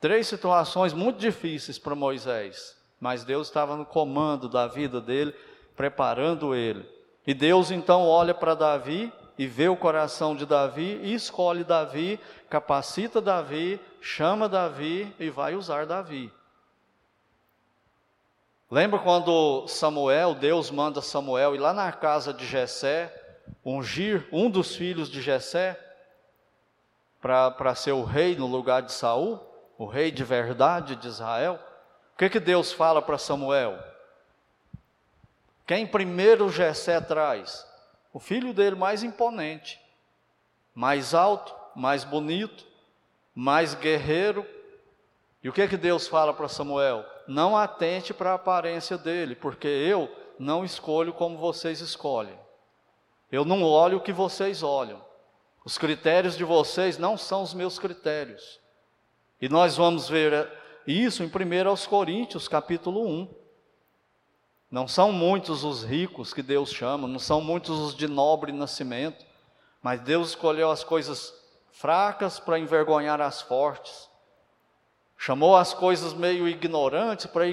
Três 0.00 0.26
situações 0.26 0.94
muito 0.94 1.18
difíceis 1.18 1.78
para 1.78 1.94
Moisés 1.94 2.82
mas 3.04 3.22
Deus 3.22 3.48
estava 3.48 3.76
no 3.76 3.84
comando 3.84 4.48
da 4.48 4.66
vida 4.66 4.98
dele, 4.98 5.34
preparando 5.76 6.54
ele. 6.54 6.88
E 7.26 7.34
Deus 7.34 7.70
então 7.70 8.08
olha 8.08 8.32
para 8.32 8.54
Davi 8.54 9.12
e 9.36 9.46
vê 9.46 9.68
o 9.68 9.76
coração 9.76 10.34
de 10.34 10.46
Davi 10.46 10.98
e 11.02 11.12
escolhe 11.12 11.64
Davi, 11.64 12.18
capacita 12.48 13.20
Davi, 13.20 13.78
chama 14.00 14.48
Davi 14.48 15.14
e 15.20 15.28
vai 15.28 15.54
usar 15.54 15.84
Davi. 15.84 16.32
Lembra 18.70 18.98
quando 18.98 19.68
Samuel, 19.68 20.34
Deus 20.34 20.70
manda 20.70 21.02
Samuel 21.02 21.54
ir 21.54 21.58
lá 21.58 21.74
na 21.74 21.92
casa 21.92 22.32
de 22.32 22.46
Jessé, 22.46 23.14
ungir 23.62 24.26
um 24.32 24.48
dos 24.48 24.74
filhos 24.74 25.10
de 25.10 25.20
Jessé 25.20 25.78
para 27.20 27.74
ser 27.74 27.92
o 27.92 28.02
rei 28.02 28.34
no 28.34 28.46
lugar 28.46 28.80
de 28.80 28.92
Saul, 28.92 29.38
o 29.76 29.84
rei 29.84 30.10
de 30.10 30.24
verdade 30.24 30.96
de 30.96 31.06
Israel? 31.06 31.60
O 32.14 32.16
que, 32.16 32.30
que 32.30 32.38
Deus 32.38 32.72
fala 32.72 33.02
para 33.02 33.18
Samuel? 33.18 33.76
Quem 35.66 35.84
primeiro 35.84 36.48
Jessé 36.48 37.00
traz? 37.00 37.66
O 38.12 38.20
filho 38.20 38.54
dele 38.54 38.76
mais 38.76 39.02
imponente, 39.02 39.80
mais 40.72 41.12
alto, 41.12 41.52
mais 41.74 42.04
bonito, 42.04 42.64
mais 43.34 43.74
guerreiro. 43.74 44.46
E 45.42 45.48
o 45.48 45.52
que 45.52 45.66
que 45.66 45.76
Deus 45.76 46.06
fala 46.06 46.32
para 46.32 46.48
Samuel? 46.48 47.04
Não 47.26 47.56
atente 47.56 48.14
para 48.14 48.30
a 48.30 48.34
aparência 48.34 48.96
dele, 48.96 49.34
porque 49.34 49.66
eu 49.66 50.08
não 50.38 50.64
escolho 50.64 51.12
como 51.12 51.36
vocês 51.36 51.80
escolhem. 51.80 52.38
Eu 53.32 53.44
não 53.44 53.64
olho 53.64 53.98
o 53.98 54.00
que 54.00 54.12
vocês 54.12 54.62
olham. 54.62 55.04
Os 55.64 55.76
critérios 55.76 56.36
de 56.36 56.44
vocês 56.44 56.96
não 56.96 57.18
são 57.18 57.42
os 57.42 57.52
meus 57.52 57.76
critérios. 57.76 58.60
E 59.40 59.48
nós 59.48 59.76
vamos 59.76 60.08
ver 60.08 60.48
isso 60.92 61.22
em 61.22 61.26
1 61.26 61.30
Coríntios, 61.88 62.48
capítulo 62.48 63.06
1. 63.06 63.34
Não 64.70 64.88
são 64.88 65.12
muitos 65.12 65.64
os 65.64 65.84
ricos 65.84 66.34
que 66.34 66.42
Deus 66.42 66.72
chama, 66.72 67.06
não 67.06 67.18
são 67.18 67.40
muitos 67.40 67.78
os 67.78 67.94
de 67.96 68.08
nobre 68.08 68.52
nascimento, 68.52 69.24
mas 69.80 70.00
Deus 70.00 70.30
escolheu 70.30 70.70
as 70.70 70.82
coisas 70.82 71.32
fracas 71.70 72.40
para 72.40 72.58
envergonhar 72.58 73.20
as 73.20 73.40
fortes. 73.40 74.08
Chamou 75.16 75.56
as 75.56 75.72
coisas 75.72 76.12
meio 76.12 76.48
ignorantes 76.48 77.26
para 77.26 77.44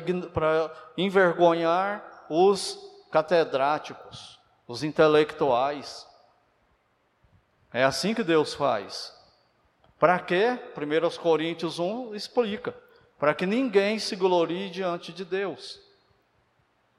envergonhar 0.98 2.26
os 2.30 2.78
catedráticos, 3.12 4.40
os 4.68 4.84
intelectuais. 4.84 6.08
É 7.72 7.84
assim 7.84 8.14
que 8.14 8.24
Deus 8.24 8.54
faz. 8.54 9.14
Para 10.00 10.20
quê? 10.20 10.60
1 10.76 11.22
Coríntios 11.22 11.78
1 11.78 12.16
explica. 12.16 12.76
Para 13.22 13.36
que 13.36 13.46
ninguém 13.46 14.00
se 14.00 14.16
glorie 14.16 14.72
diante 14.72 15.14
de 15.14 15.24
Deus. 15.24 15.80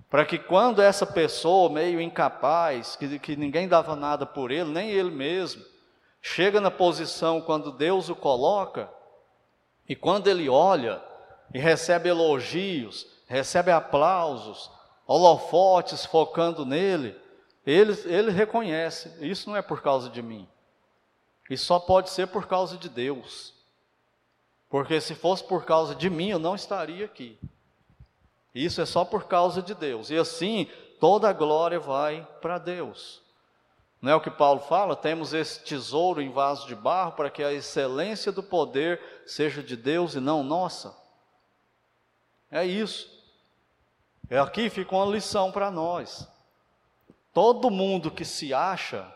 Para 0.09 0.25
que 0.25 0.39
quando 0.39 0.81
essa 0.81 1.05
pessoa, 1.05 1.69
meio 1.69 2.01
incapaz, 2.01 2.95
que, 2.95 3.19
que 3.19 3.35
ninguém 3.35 3.67
dava 3.67 3.97
nada 3.97 4.25
por 4.25 4.53
ele, 4.53 4.71
nem 4.71 4.89
ele 4.89 5.11
mesmo, 5.11 5.65
chega 6.21 6.61
na 6.61 6.71
posição 6.71 7.41
quando 7.41 7.73
Deus 7.73 8.09
o 8.09 8.15
coloca, 8.15 8.89
e 9.89 9.97
quando 9.97 10.29
ele 10.29 10.49
olha 10.49 11.03
e 11.53 11.59
recebe 11.59 12.09
elogios, 12.09 13.05
recebe 13.27 13.73
aplausos, 13.73 14.71
holofotes 15.09 16.07
focando 16.07 16.65
nele, 16.65 17.21
ele, 17.67 18.01
ele 18.05 18.31
reconhece: 18.31 19.13
isso 19.21 19.51
não 19.51 19.57
é 19.57 19.63
por 19.63 19.83
causa 19.83 20.09
de 20.09 20.23
mim, 20.23 20.49
e 21.51 21.57
só 21.57 21.81
pode 21.81 22.11
ser 22.11 22.29
por 22.29 22.47
causa 22.47 22.77
de 22.77 22.89
Deus. 22.89 23.61
Porque 24.73 25.03
se 25.03 25.15
fosse 25.15 25.45
por 25.45 25.67
causa 25.67 25.95
de 25.95 26.09
mim, 26.09 26.31
eu 26.31 26.39
não 26.39 26.55
estaria 26.55 27.05
aqui. 27.05 27.39
Isso 28.55 28.81
é 28.81 28.87
só 28.87 29.05
por 29.05 29.25
causa 29.25 29.61
de 29.61 29.75
Deus. 29.75 30.09
E 30.09 30.17
assim, 30.17 30.67
toda 30.99 31.29
a 31.29 31.33
glória 31.35 31.79
vai 31.79 32.27
para 32.41 32.57
Deus. 32.57 33.21
Não 34.01 34.11
é 34.11 34.15
o 34.15 34.21
que 34.21 34.31
Paulo 34.31 34.61
fala? 34.61 34.97
Temos 34.97 35.35
esse 35.35 35.63
tesouro 35.63 36.23
em 36.23 36.31
vaso 36.31 36.67
de 36.67 36.75
barro 36.75 37.13
para 37.13 37.29
que 37.29 37.45
a 37.45 37.53
excelência 37.53 38.33
do 38.33 38.43
poder 38.43 38.99
seja 39.27 39.63
de 39.63 39.77
Deus 39.77 40.15
e 40.15 40.21
não 40.21 40.43
nossa. 40.43 40.97
É 42.51 42.65
isso. 42.65 43.11
É 44.31 44.39
aqui 44.39 44.71
fica 44.71 44.97
uma 44.97 45.05
lição 45.05 45.53
para 45.53 45.71
nós. 45.71 46.27
Todo 47.35 47.71
mundo 47.71 48.11
que 48.11 48.25
se 48.25 48.55
acha 48.55 49.07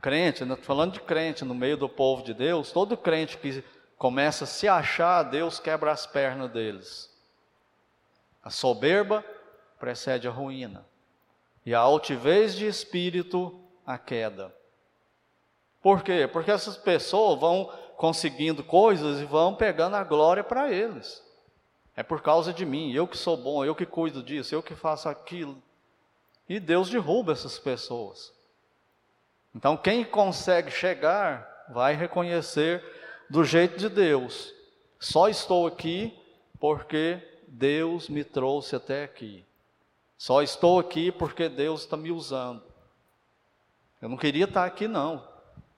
crente, 0.00 0.42
né? 0.42 0.56
falando 0.56 0.92
de 0.92 1.00
crente 1.00 1.44
no 1.44 1.54
meio 1.54 1.76
do 1.76 1.88
povo 1.88 2.22
de 2.22 2.32
Deus, 2.32 2.72
todo 2.72 2.96
crente 2.96 3.36
que 3.36 3.62
começa 3.98 4.44
a 4.44 4.46
se 4.46 4.68
achar, 4.68 5.22
Deus 5.22 5.58
quebra 5.58 5.92
as 5.92 6.06
pernas 6.06 6.50
deles. 6.50 7.10
A 8.42 8.50
soberba 8.50 9.24
precede 9.78 10.28
a 10.28 10.30
ruína, 10.30 10.86
e 11.64 11.74
a 11.74 11.80
altivez 11.80 12.54
de 12.54 12.66
espírito, 12.66 13.60
a 13.86 13.96
queda. 13.98 14.54
Por 15.82 16.02
quê? 16.02 16.28
Porque 16.30 16.50
essas 16.50 16.76
pessoas 16.76 17.38
vão 17.38 17.72
conseguindo 17.96 18.64
coisas 18.64 19.20
e 19.20 19.24
vão 19.24 19.54
pegando 19.54 19.96
a 19.96 20.04
glória 20.04 20.42
para 20.42 20.70
eles. 20.70 21.22
É 21.96 22.02
por 22.02 22.22
causa 22.22 22.52
de 22.52 22.66
mim, 22.66 22.92
eu 22.92 23.06
que 23.06 23.16
sou 23.16 23.36
bom, 23.36 23.64
eu 23.64 23.74
que 23.74 23.86
cuido 23.86 24.22
disso, 24.22 24.54
eu 24.54 24.62
que 24.62 24.74
faço 24.74 25.08
aquilo. 25.08 25.62
E 26.48 26.58
Deus 26.58 26.90
derruba 26.90 27.32
essas 27.32 27.58
pessoas. 27.58 28.32
Então, 29.54 29.76
quem 29.76 30.04
consegue 30.04 30.70
chegar, 30.70 31.66
vai 31.68 31.94
reconhecer 31.94 32.82
do 33.28 33.44
jeito 33.44 33.78
de 33.78 33.88
Deus. 33.88 34.52
Só 34.98 35.28
estou 35.28 35.66
aqui 35.66 36.16
porque 36.58 37.20
Deus 37.46 38.08
me 38.08 38.24
trouxe 38.24 38.76
até 38.76 39.04
aqui. 39.04 39.44
Só 40.16 40.42
estou 40.42 40.78
aqui 40.78 41.12
porque 41.12 41.48
Deus 41.48 41.82
está 41.82 41.96
me 41.96 42.10
usando. 42.10 42.62
Eu 44.00 44.08
não 44.08 44.16
queria 44.16 44.44
estar 44.44 44.64
aqui, 44.64 44.88
não. 44.88 45.26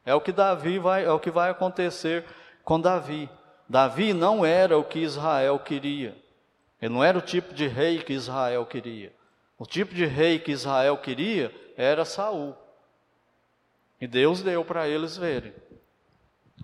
É 0.04 0.14
o 0.14 0.20
que 0.20 0.32
Davi 0.32 0.78
vai, 0.78 1.04
é 1.04 1.10
o 1.10 1.18
que 1.18 1.30
vai 1.30 1.50
acontecer 1.50 2.24
com 2.64 2.80
Davi. 2.80 3.28
Davi 3.68 4.12
não 4.12 4.44
era 4.44 4.78
o 4.78 4.84
que 4.84 5.00
Israel 5.00 5.58
queria. 5.58 6.16
Ele 6.80 6.94
não 6.94 7.02
era 7.02 7.18
o 7.18 7.22
tipo 7.22 7.52
de 7.54 7.66
rei 7.66 8.02
que 8.02 8.12
Israel 8.12 8.64
queria. 8.66 9.12
O 9.58 9.66
tipo 9.66 9.94
de 9.94 10.04
rei 10.04 10.38
que 10.38 10.52
Israel 10.52 10.96
queria 10.98 11.52
era 11.76 12.04
Saul. 12.04 12.54
E 14.00 14.06
Deus 14.06 14.42
deu 14.42 14.64
para 14.64 14.86
eles 14.88 15.16
verem. 15.16 15.52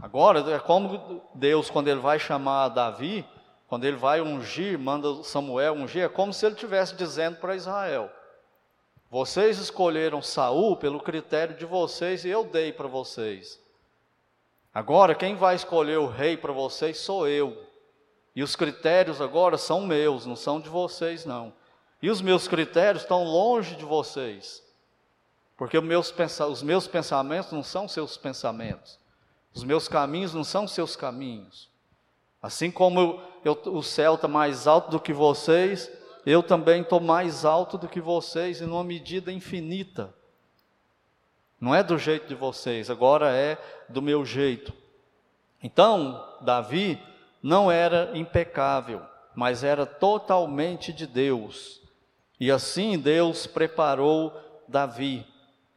Agora, 0.01 0.41
é 0.51 0.59
como 0.59 1.23
Deus, 1.35 1.71
quando 1.71 1.89
ele 1.89 2.01
vai 2.01 2.19
chamar 2.19 2.69
Davi, 2.69 3.27
quando 3.69 3.85
ele 3.85 3.97
vai 3.97 4.21
ungir, 4.21 4.79
manda 4.79 5.23
Samuel 5.23 5.75
ungir, 5.75 6.05
é 6.05 6.09
como 6.09 6.33
se 6.33 6.45
ele 6.45 6.55
estivesse 6.55 6.95
dizendo 6.95 7.39
para 7.39 7.57
Israel: 7.57 8.11
Vocês 9.11 9.59
escolheram 9.59 10.23
Saul 10.23 10.77
pelo 10.77 11.01
critério 11.01 11.57
de 11.57 11.65
vocês 11.65 12.25
e 12.25 12.29
eu 12.29 12.45
dei 12.45 12.73
para 12.73 12.89
vocês. 12.89 13.61
Agora, 14.75 15.15
quem 15.15 15.37
vai 15.37 15.55
escolher 15.55 15.99
o 15.99 16.07
rei 16.07 16.37
para 16.37 16.53
vocês 16.53 16.99
sou 16.99 17.29
eu. 17.29 17.67
E 18.35 18.43
os 18.43 18.57
critérios 18.57 19.21
agora 19.21 19.59
são 19.59 19.83
meus, 19.83 20.25
não 20.25 20.37
são 20.37 20.59
de 20.59 20.69
vocês, 20.69 21.27
não. 21.27 21.53
E 22.01 22.11
os 22.11 22.23
meus 22.23 22.49
critérios 22.49 23.03
estão 23.03 23.25
longe 23.25 23.77
de 23.77 23.85
vocês. 23.85 24.63
Porque 25.57 25.77
os 25.77 25.85
meus, 25.85 26.15
os 26.51 26.63
meus 26.63 26.87
pensamentos 26.87 27.53
não 27.53 27.63
são 27.63 27.87
seus 27.87 28.17
pensamentos. 28.17 28.99
Os 29.55 29.65
meus 29.65 29.89
caminhos 29.89 30.33
não 30.35 30.45
são 30.45 30.67
seus 30.67 30.97
caminhos. 30.97 31.69
Assim 32.43 32.71
como 32.71 33.23
eu, 33.45 33.59
o 33.67 33.83
céu 33.83 34.15
está 34.15 34.27
mais 34.27 34.67
alto 34.67 34.91
do 34.91 35.01
que 35.01 35.13
vocês, 35.13 35.91
eu 36.25 36.43
também 36.43 36.83
estou 36.83 37.01
mais 37.01 37.45
alto 37.45 37.77
do 37.77 37.89
que 37.89 38.01
vocês, 38.01 38.61
em 38.61 38.67
uma 38.67 38.85
medida 38.85 39.31
infinita. 39.31 40.13
Não 41.61 41.75
é 41.75 41.83
do 41.83 41.99
jeito 41.99 42.27
de 42.27 42.35
vocês, 42.35 42.91
agora 42.91 43.31
é 43.31 43.57
do 43.89 44.03
meu 44.03 44.25
jeito. 44.25 44.73
Então, 45.63 46.37
Davi 46.41 47.01
não 47.43 47.71
era 47.71 48.11
impecável, 48.15 49.03
mas 49.35 49.63
era 49.63 49.87
totalmente 49.87 50.93
de 50.93 51.07
Deus. 51.07 51.81
E 52.39 52.51
assim 52.51 52.99
Deus 52.99 53.47
preparou 53.47 54.33
Davi. 54.67 55.25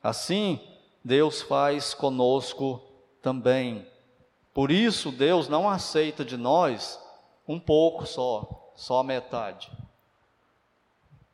Assim, 0.01 0.59
Deus 1.03 1.41
faz 1.41 1.93
conosco 1.93 2.81
também. 3.25 3.88
Por 4.53 4.69
isso, 4.69 5.11
Deus 5.11 5.49
não 5.49 5.67
aceita 5.67 6.23
de 6.23 6.38
nós 6.38 7.03
um 7.47 7.59
pouco 7.59 8.05
só, 8.05 8.71
só 8.75 8.99
a 8.99 9.03
metade. 9.03 9.71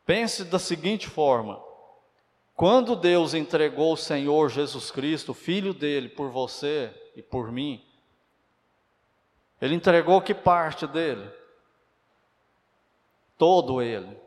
Pense 0.05 0.45
da 0.45 0.57
seguinte 0.57 1.09
forma: 1.09 1.61
quando 2.55 2.95
Deus 2.95 3.33
entregou 3.33 3.91
o 3.91 3.97
Senhor 3.97 4.49
Jesus 4.49 4.89
Cristo, 4.89 5.33
filho 5.33 5.73
dele, 5.73 6.07
por 6.07 6.29
você 6.29 6.97
e 7.13 7.21
por 7.21 7.51
mim, 7.51 7.83
ele 9.61 9.75
entregou 9.75 10.21
que 10.21 10.33
parte 10.33 10.87
dele? 10.87 11.29
Todo 13.37 13.81
ele. 13.81 14.17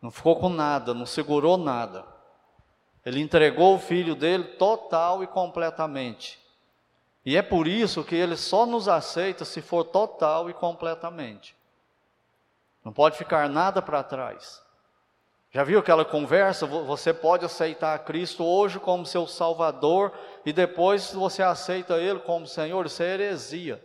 Não 0.00 0.10
ficou 0.10 0.34
com 0.34 0.48
nada, 0.48 0.92
não 0.92 1.06
segurou 1.06 1.56
nada. 1.56 2.04
Ele 3.04 3.20
entregou 3.20 3.74
o 3.74 3.80
filho 3.80 4.14
dele 4.14 4.44
total 4.44 5.22
e 5.22 5.26
completamente. 5.26 6.38
E 7.24 7.36
é 7.36 7.42
por 7.42 7.66
isso 7.66 8.04
que 8.04 8.14
ele 8.14 8.36
só 8.36 8.66
nos 8.66 8.88
aceita 8.88 9.44
se 9.44 9.60
for 9.60 9.84
total 9.84 10.50
e 10.50 10.54
completamente. 10.54 11.54
Não 12.84 12.92
pode 12.92 13.16
ficar 13.16 13.48
nada 13.48 13.80
para 13.80 14.02
trás. 14.02 14.62
Já 15.50 15.62
viu 15.62 15.78
aquela 15.78 16.04
conversa? 16.04 16.66
Você 16.66 17.12
pode 17.12 17.44
aceitar 17.44 17.98
Cristo 18.00 18.44
hoje 18.44 18.80
como 18.80 19.04
seu 19.04 19.26
Salvador 19.26 20.12
e 20.46 20.52
depois 20.52 21.12
você 21.12 21.42
aceita 21.42 21.98
Ele 21.98 22.20
como 22.20 22.46
Senhor. 22.46 22.86
Isso 22.86 23.02
é 23.02 23.14
heresia. 23.14 23.84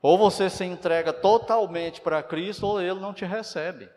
Ou 0.00 0.18
você 0.18 0.48
se 0.48 0.64
entrega 0.64 1.12
totalmente 1.12 2.00
para 2.00 2.22
Cristo 2.22 2.66
ou 2.66 2.80
Ele 2.80 2.98
não 2.98 3.12
te 3.12 3.24
recebe. 3.24 3.88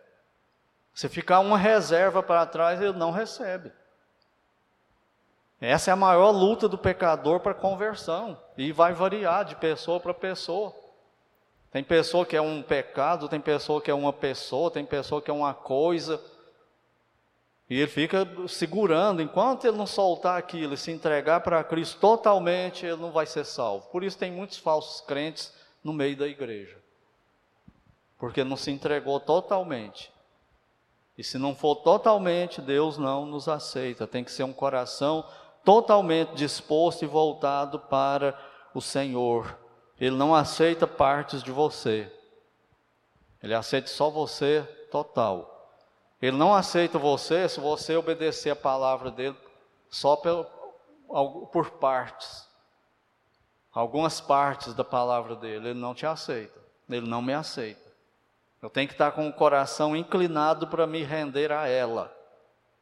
Se 0.98 1.08
ficar 1.08 1.42
uma 1.42 1.60
reserva 1.60 2.24
para 2.24 2.44
trás, 2.48 2.82
ele 2.82 2.98
não 2.98 3.12
recebe. 3.12 3.72
Essa 5.62 5.92
é 5.92 5.94
a 5.94 5.96
maior 5.96 6.32
luta 6.32 6.68
do 6.68 6.76
pecador 6.76 7.40
para 7.40 7.54
conversão. 7.54 8.36
E 8.58 8.72
vai 8.72 8.94
variar 8.94 9.46
de 9.46 9.56
pessoa 9.58 10.00
para 10.00 10.12
pessoa. 10.12 10.74
Tem 11.70 11.84
pessoa 11.84 12.26
que 12.26 12.36
é 12.36 12.42
um 12.42 12.64
pecado, 12.64 13.30
tem 13.30 13.40
pessoa 13.40 13.80
que 13.80 13.92
é 13.92 13.94
uma 13.94 14.12
pessoa, 14.12 14.72
tem 14.72 14.84
pessoa 14.84 15.22
que 15.22 15.30
é 15.30 15.34
uma 15.34 15.54
coisa. 15.54 16.20
E 17.70 17.80
ele 17.80 17.92
fica 17.92 18.28
segurando, 18.48 19.22
enquanto 19.22 19.66
ele 19.66 19.78
não 19.78 19.86
soltar 19.86 20.36
aquilo 20.40 20.74
e 20.74 20.78
se 20.78 20.90
entregar 20.90 21.42
para 21.42 21.64
Cristo 21.64 22.00
totalmente, 22.00 22.88
ele 22.88 23.00
não 23.00 23.12
vai 23.12 23.28
ser 23.28 23.46
salvo. 23.46 23.88
Por 23.92 24.04
isso 24.04 24.18
tem 24.18 24.32
muitos 24.32 24.58
falsos 24.58 25.00
crentes 25.02 25.54
no 25.84 25.94
meio 25.94 26.18
da 26.18 26.28
igreja. 26.28 26.76
Porque 28.18 28.44
não 28.44 28.58
se 28.58 28.72
entregou 28.72 29.20
totalmente. 29.20 30.17
E 31.18 31.24
se 31.24 31.38
não 31.38 31.56
for 31.56 31.78
totalmente, 31.78 32.62
Deus 32.62 32.98
não 32.98 33.26
nos 33.26 33.48
aceita. 33.48 34.06
Tem 34.06 34.24
que 34.24 34.32
ser 34.32 34.44
um 34.44 34.54
coração 34.54 35.26
totalmente 35.66 36.36
disposto 36.36 37.04
e 37.04 37.08
voltado 37.08 37.80
para 37.80 38.38
o 38.74 38.82
Senhor. 38.82 39.58
Ele 40.00 40.16
não 40.16 40.36
aceita 40.36 40.86
partes 40.86 41.42
de 41.42 41.52
você. 41.52 42.12
Ele 43.42 43.54
aceita 43.54 43.88
só 43.88 44.10
você 44.10 44.62
total. 44.92 45.76
Ele 46.22 46.38
não 46.38 46.54
aceita 46.54 47.00
você 47.00 47.50
se 47.50 47.60
você 47.60 47.96
obedecer 47.96 48.52
a 48.52 48.56
palavra 48.56 49.10
dele 49.10 49.36
só 49.90 50.16
por, 50.16 50.46
por 51.52 51.72
partes. 51.72 52.48
Algumas 53.74 54.22
partes 54.22 54.74
da 54.74 54.84
palavra 54.84 55.36
dele, 55.36 55.70
ele 55.70 55.80
não 55.80 55.94
te 55.94 56.06
aceita. 56.06 56.60
Ele 56.90 57.08
não 57.08 57.22
me 57.22 57.34
aceita. 57.34 57.87
Eu 58.62 58.70
tenho 58.70 58.88
que 58.88 58.94
estar 58.94 59.12
com 59.12 59.28
o 59.28 59.34
coração 59.34 59.96
inclinado 59.96 60.68
para 60.68 60.88
me 60.88 61.04
render 61.04 61.52
a 61.52 61.68
ela. 61.68 62.14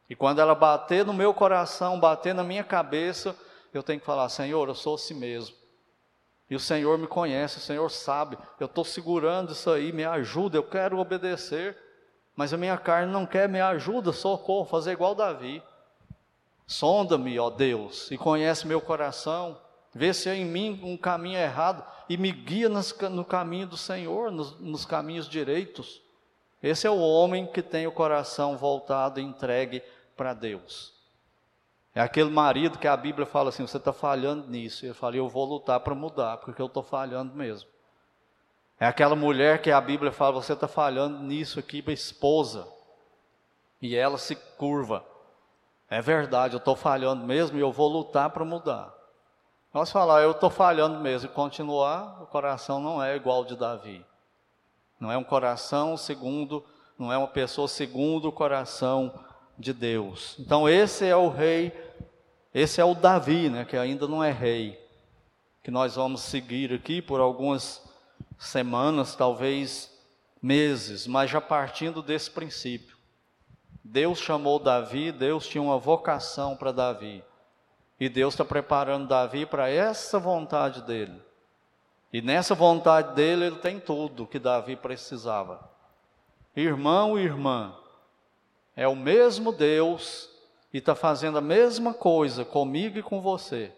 E 0.10 0.16
quando 0.16 0.40
ela 0.40 0.56
bater 0.56 1.06
no 1.06 1.14
meu 1.14 1.34
coração, 1.34 2.00
bater 2.00 2.34
na 2.34 2.44
minha 2.44 2.64
cabeça, 2.64 3.36
eu 3.74 3.84
tenho 3.84 4.00
que 4.00 4.06
falar: 4.06 4.30
Senhor, 4.30 4.68
eu 4.68 4.76
sou 4.76 4.96
assim 4.96 5.14
mesmo. 5.14 5.56
E 6.50 6.56
o 6.56 6.60
Senhor 6.60 6.98
me 6.98 7.08
conhece, 7.08 7.58
o 7.58 7.62
Senhor 7.62 7.90
sabe. 7.90 8.38
Eu 8.60 8.68
estou 8.68 8.86
segurando 8.86 9.52
isso 9.52 9.70
aí, 9.70 9.92
me 9.92 10.06
ajuda, 10.06 10.58
eu 10.58 10.64
quero 10.64 11.00
obedecer. 11.00 11.78
Mas 12.36 12.54
a 12.54 12.58
minha 12.58 12.78
carne 12.78 13.12
não 13.12 13.26
quer, 13.26 13.50
me 13.50 13.60
ajuda, 13.60 14.12
socorro, 14.12 14.66
fazer 14.66 14.92
igual 14.92 15.16
Davi. 15.16 15.64
Sonda-me, 16.68 17.38
ó 17.40 17.50
Deus, 17.50 18.10
e 18.12 18.18
conhece 18.18 18.68
meu 18.68 18.82
coração, 18.82 19.58
vê 19.96 20.14
se 20.14 20.30
há 20.30 20.36
em 20.36 20.44
mim 20.44 20.80
um 20.84 20.98
caminho 20.98 21.40
errado 21.40 21.84
e 22.10 22.18
me 22.18 22.32
guia 22.32 22.70
no 22.70 23.24
caminho 23.24 23.66
do 23.66 23.78
Senhor, 23.78 24.30
nos, 24.30 24.60
nos 24.60 24.86
caminhos 24.86 25.28
direitos. 25.28 26.02
Esse 26.62 26.86
é 26.86 26.90
o 26.90 27.00
homem 27.00 27.48
que 27.48 27.62
tem 27.62 27.88
o 27.88 27.92
coração 27.92 28.58
voltado 28.58 29.20
e 29.20 29.24
entregue 29.24 29.82
para 30.18 30.34
Deus. 30.34 30.94
É 31.94 32.02
aquele 32.02 32.30
marido 32.30 32.78
que 32.78 32.88
a 32.88 32.98
Bíblia 32.98 33.26
fala 33.26 33.50
assim: 33.50 33.66
você 33.66 33.78
está 33.78 33.94
falhando 33.94 34.48
nisso. 34.50 34.86
E 34.86 34.90
eu 34.90 34.96
falei: 34.96 35.20
eu 35.20 35.30
vou 35.30 35.46
lutar 35.46 35.80
para 35.80 35.96
mudar, 35.96 36.38
porque 36.38 36.62
eu 36.62 36.66
estou 36.66 36.84
falhando 36.84 37.34
mesmo. 37.34 37.70
É 38.80 38.86
aquela 38.86 39.16
mulher 39.16 39.62
que 39.62 39.72
a 39.72 39.80
Bíblia 39.80 40.12
fala: 40.12 40.42
você 40.42 40.54
está 40.54 40.68
falhando 40.68 41.20
nisso 41.20 41.60
aqui, 41.60 41.84
esposa. 41.88 42.68
E 43.82 43.96
ela 43.96 44.18
se 44.18 44.36
curva. 44.36 45.06
É 45.90 46.02
verdade, 46.02 46.56
eu 46.56 46.58
estou 46.58 46.76
falhando 46.76 47.26
mesmo 47.26 47.58
e 47.58 47.62
eu 47.62 47.72
vou 47.72 47.88
lutar 47.88 48.32
para 48.32 48.44
mudar. 48.44 48.95
Nós 49.76 49.92
falar, 49.92 50.22
eu 50.22 50.32
estou 50.32 50.50
falhando 50.50 51.02
mesmo 51.02 51.30
e 51.30 51.34
continuar, 51.34 52.24
o 52.24 52.28
coração 52.28 52.80
não 52.80 53.04
é 53.04 53.14
igual 53.14 53.44
de 53.44 53.58
Davi. 53.58 54.06
Não 54.98 55.12
é 55.12 55.18
um 55.18 55.24
coração 55.24 55.98
segundo, 55.98 56.64
não 56.98 57.12
é 57.12 57.18
uma 57.18 57.28
pessoa 57.28 57.68
segundo 57.68 58.30
o 58.30 58.32
coração 58.32 59.14
de 59.60 59.74
Deus. 59.74 60.38
Então 60.40 60.70
esse 60.70 61.06
é 61.06 61.14
o 61.14 61.28
rei, 61.28 61.74
esse 62.54 62.80
é 62.80 62.86
o 62.86 62.96
Davi, 62.96 63.50
né, 63.50 63.66
que 63.66 63.76
ainda 63.76 64.08
não 64.08 64.24
é 64.24 64.32
rei, 64.32 64.80
que 65.62 65.70
nós 65.70 65.98
vamos 65.98 66.22
seguir 66.22 66.72
aqui 66.72 67.02
por 67.02 67.20
algumas 67.20 67.84
semanas, 68.40 69.14
talvez 69.14 69.92
meses, 70.42 71.06
mas 71.06 71.30
já 71.30 71.42
partindo 71.42 72.02
desse 72.02 72.32
princípio. 72.32 72.96
Deus 73.84 74.20
chamou 74.20 74.58
Davi, 74.58 75.12
Deus 75.12 75.46
tinha 75.46 75.62
uma 75.62 75.78
vocação 75.78 76.56
para 76.56 76.72
Davi. 76.72 77.22
E 78.00 78.10
Deus 78.10 78.34
está 78.34 78.44
preparando 78.44 79.08
Davi 79.08 79.46
para 79.46 79.70
essa 79.70 80.20
vontade 80.20 80.82
dele. 80.82 81.22
E 82.12 82.22
nessa 82.22 82.56
vontade 82.56 83.14
dele, 83.16 83.46
ele 83.46 83.58
tem 83.58 83.80
tudo 83.80 84.28
que 84.28 84.40
Davi 84.40 84.76
precisava. 84.76 85.70
Irmão 86.56 87.18
e 87.20 87.24
irmã, 87.24 87.76
é 88.76 88.88
o 88.88 88.96
mesmo 88.96 89.52
Deus 89.52 90.30
e 90.74 90.78
está 90.78 90.96
fazendo 90.96 91.38
a 91.38 91.42
mesma 91.42 91.94
coisa 91.94 92.44
comigo 92.44 92.98
e 92.98 93.04
com 93.04 93.22
você. 93.22 93.74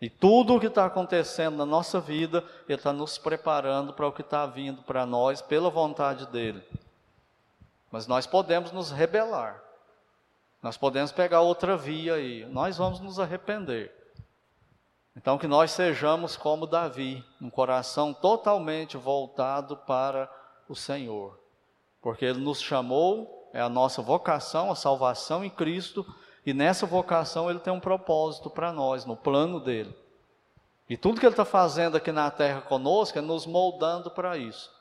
E 0.00 0.08
tudo 0.08 0.54
o 0.54 0.60
que 0.60 0.66
está 0.66 0.86
acontecendo 0.86 1.56
na 1.56 1.66
nossa 1.66 2.00
vida, 2.00 2.44
Ele 2.68 2.78
está 2.78 2.92
nos 2.92 3.18
preparando 3.18 3.92
para 3.92 4.06
o 4.06 4.12
que 4.12 4.22
está 4.22 4.46
vindo 4.46 4.82
para 4.82 5.04
nós 5.04 5.42
pela 5.42 5.68
vontade 5.68 6.26
dEle. 6.26 6.62
Mas 7.90 8.06
nós 8.06 8.26
podemos 8.26 8.70
nos 8.70 8.92
rebelar. 8.92 9.60
Nós 10.62 10.76
podemos 10.76 11.12
pegar 11.12 11.40
outra 11.40 11.76
via 11.76 12.14
aí. 12.14 12.44
Nós 12.46 12.76
vamos 12.76 13.00
nos 13.00 13.18
arrepender. 13.18 13.94
Então, 15.16 15.38
que 15.38 15.46
nós 15.46 15.72
sejamos 15.72 16.36
como 16.36 16.66
Davi, 16.66 17.24
um 17.40 17.50
coração 17.50 18.14
totalmente 18.14 18.96
voltado 18.96 19.76
para 19.76 20.30
o 20.68 20.74
Senhor. 20.74 21.38
Porque 22.00 22.24
Ele 22.24 22.38
nos 22.38 22.60
chamou, 22.60 23.50
é 23.52 23.60
a 23.60 23.68
nossa 23.68 24.00
vocação, 24.00 24.70
a 24.70 24.76
salvação 24.76 25.44
em 25.44 25.50
Cristo 25.50 26.06
e 26.48 26.54
nessa 26.54 26.86
vocação 26.86 27.50
ele 27.50 27.58
tem 27.58 27.70
um 27.70 27.78
propósito 27.78 28.48
para 28.48 28.72
nós, 28.72 29.04
no 29.04 29.14
plano 29.14 29.60
dele. 29.60 29.94
E 30.88 30.96
tudo 30.96 31.20
que 31.20 31.26
ele 31.26 31.34
está 31.34 31.44
fazendo 31.44 31.96
aqui 31.96 32.10
na 32.10 32.30
terra 32.30 32.62
conosco 32.62 33.18
é 33.18 33.20
nos 33.20 33.44
moldando 33.44 34.10
para 34.10 34.38
isso. 34.38 34.72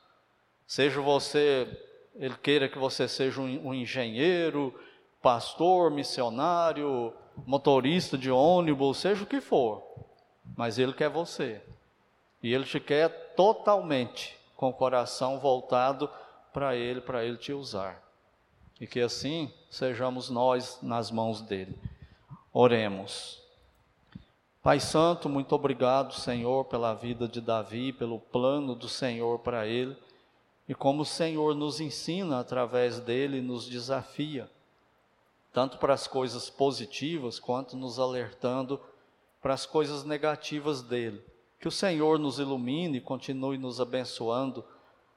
Seja 0.66 1.02
você, 1.02 1.68
ele 2.16 2.36
queira 2.42 2.70
que 2.70 2.78
você 2.78 3.06
seja 3.06 3.42
um, 3.42 3.68
um 3.68 3.74
engenheiro, 3.74 4.74
pastor, 5.28 5.92
missionário, 5.92 7.14
motorista 7.46 8.18
de 8.18 8.32
ônibus, 8.32 9.00
seja 9.00 9.26
o 9.26 9.28
que 9.28 9.42
for. 9.42 9.84
Mas 10.56 10.80
ele 10.80 10.94
quer 10.94 11.10
você. 11.10 11.62
E 12.42 12.54
ele 12.54 12.64
te 12.64 12.80
quer 12.80 13.34
totalmente 13.36 14.38
com 14.56 14.70
o 14.70 14.74
coração 14.74 15.38
voltado 15.38 16.10
para 16.54 16.78
ele, 16.78 17.02
para 17.02 17.26
ele 17.26 17.36
te 17.36 17.52
usar. 17.52 18.02
E 18.80 18.88
que 18.88 19.02
assim 19.02 19.52
sejamos 19.70 20.30
nós 20.30 20.80
nas 20.82 21.12
mãos 21.12 21.42
dele. 21.42 21.78
Oremos. 22.54 23.44
Pai 24.64 24.80
Santo, 24.80 25.28
muito 25.28 25.54
obrigado, 25.54 26.14
Senhor, 26.14 26.64
pela 26.64 26.94
vida 26.94 27.28
de 27.28 27.42
Davi, 27.42 27.92
pelo 27.92 28.18
plano 28.18 28.74
do 28.74 28.88
Senhor 28.88 29.40
para 29.40 29.68
ele, 29.68 29.98
e 30.70 30.74
como 30.74 31.02
o 31.02 31.06
Senhor 31.06 31.54
nos 31.54 31.82
ensina 31.82 32.40
através 32.40 33.02
dele, 33.02 33.42
nos 33.42 33.68
desafia, 33.68 34.50
tanto 35.58 35.80
para 35.80 35.96
as 35.96 36.06
coisas 36.06 36.52
positivas, 36.52 37.40
quanto 37.40 37.76
nos 37.76 37.98
alertando 37.98 38.80
para 39.42 39.56
as 39.56 39.66
coisas 39.66 40.04
negativas 40.04 40.84
dele. 40.84 41.20
Que 41.60 41.68
o 41.68 41.72
Senhor 41.72 42.20
nos 42.20 42.38
ilumine 42.38 43.00
e 43.00 43.02
continue 43.02 43.58
nos 43.58 43.82
abençoando 43.82 44.64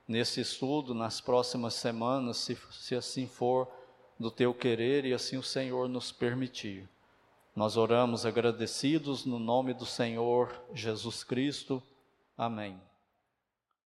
nesse 0.09 0.40
estudo, 0.40 0.94
nas 0.94 1.20
próximas 1.20 1.74
semanas, 1.74 2.38
se, 2.38 2.57
se 2.70 2.94
assim 2.94 3.26
for 3.26 3.68
do 4.18 4.31
teu 4.31 4.55
querer 4.55 5.05
e 5.05 5.12
assim 5.12 5.37
o 5.37 5.42
Senhor 5.42 5.90
nos 5.90 6.11
permitir. 6.11 6.88
Nós 7.55 7.76
oramos 7.76 8.24
agradecidos 8.24 9.26
no 9.26 9.38
nome 9.38 9.74
do 9.74 9.85
Senhor 9.85 10.59
Jesus 10.72 11.22
Cristo. 11.22 11.83
Amém. 12.35 12.81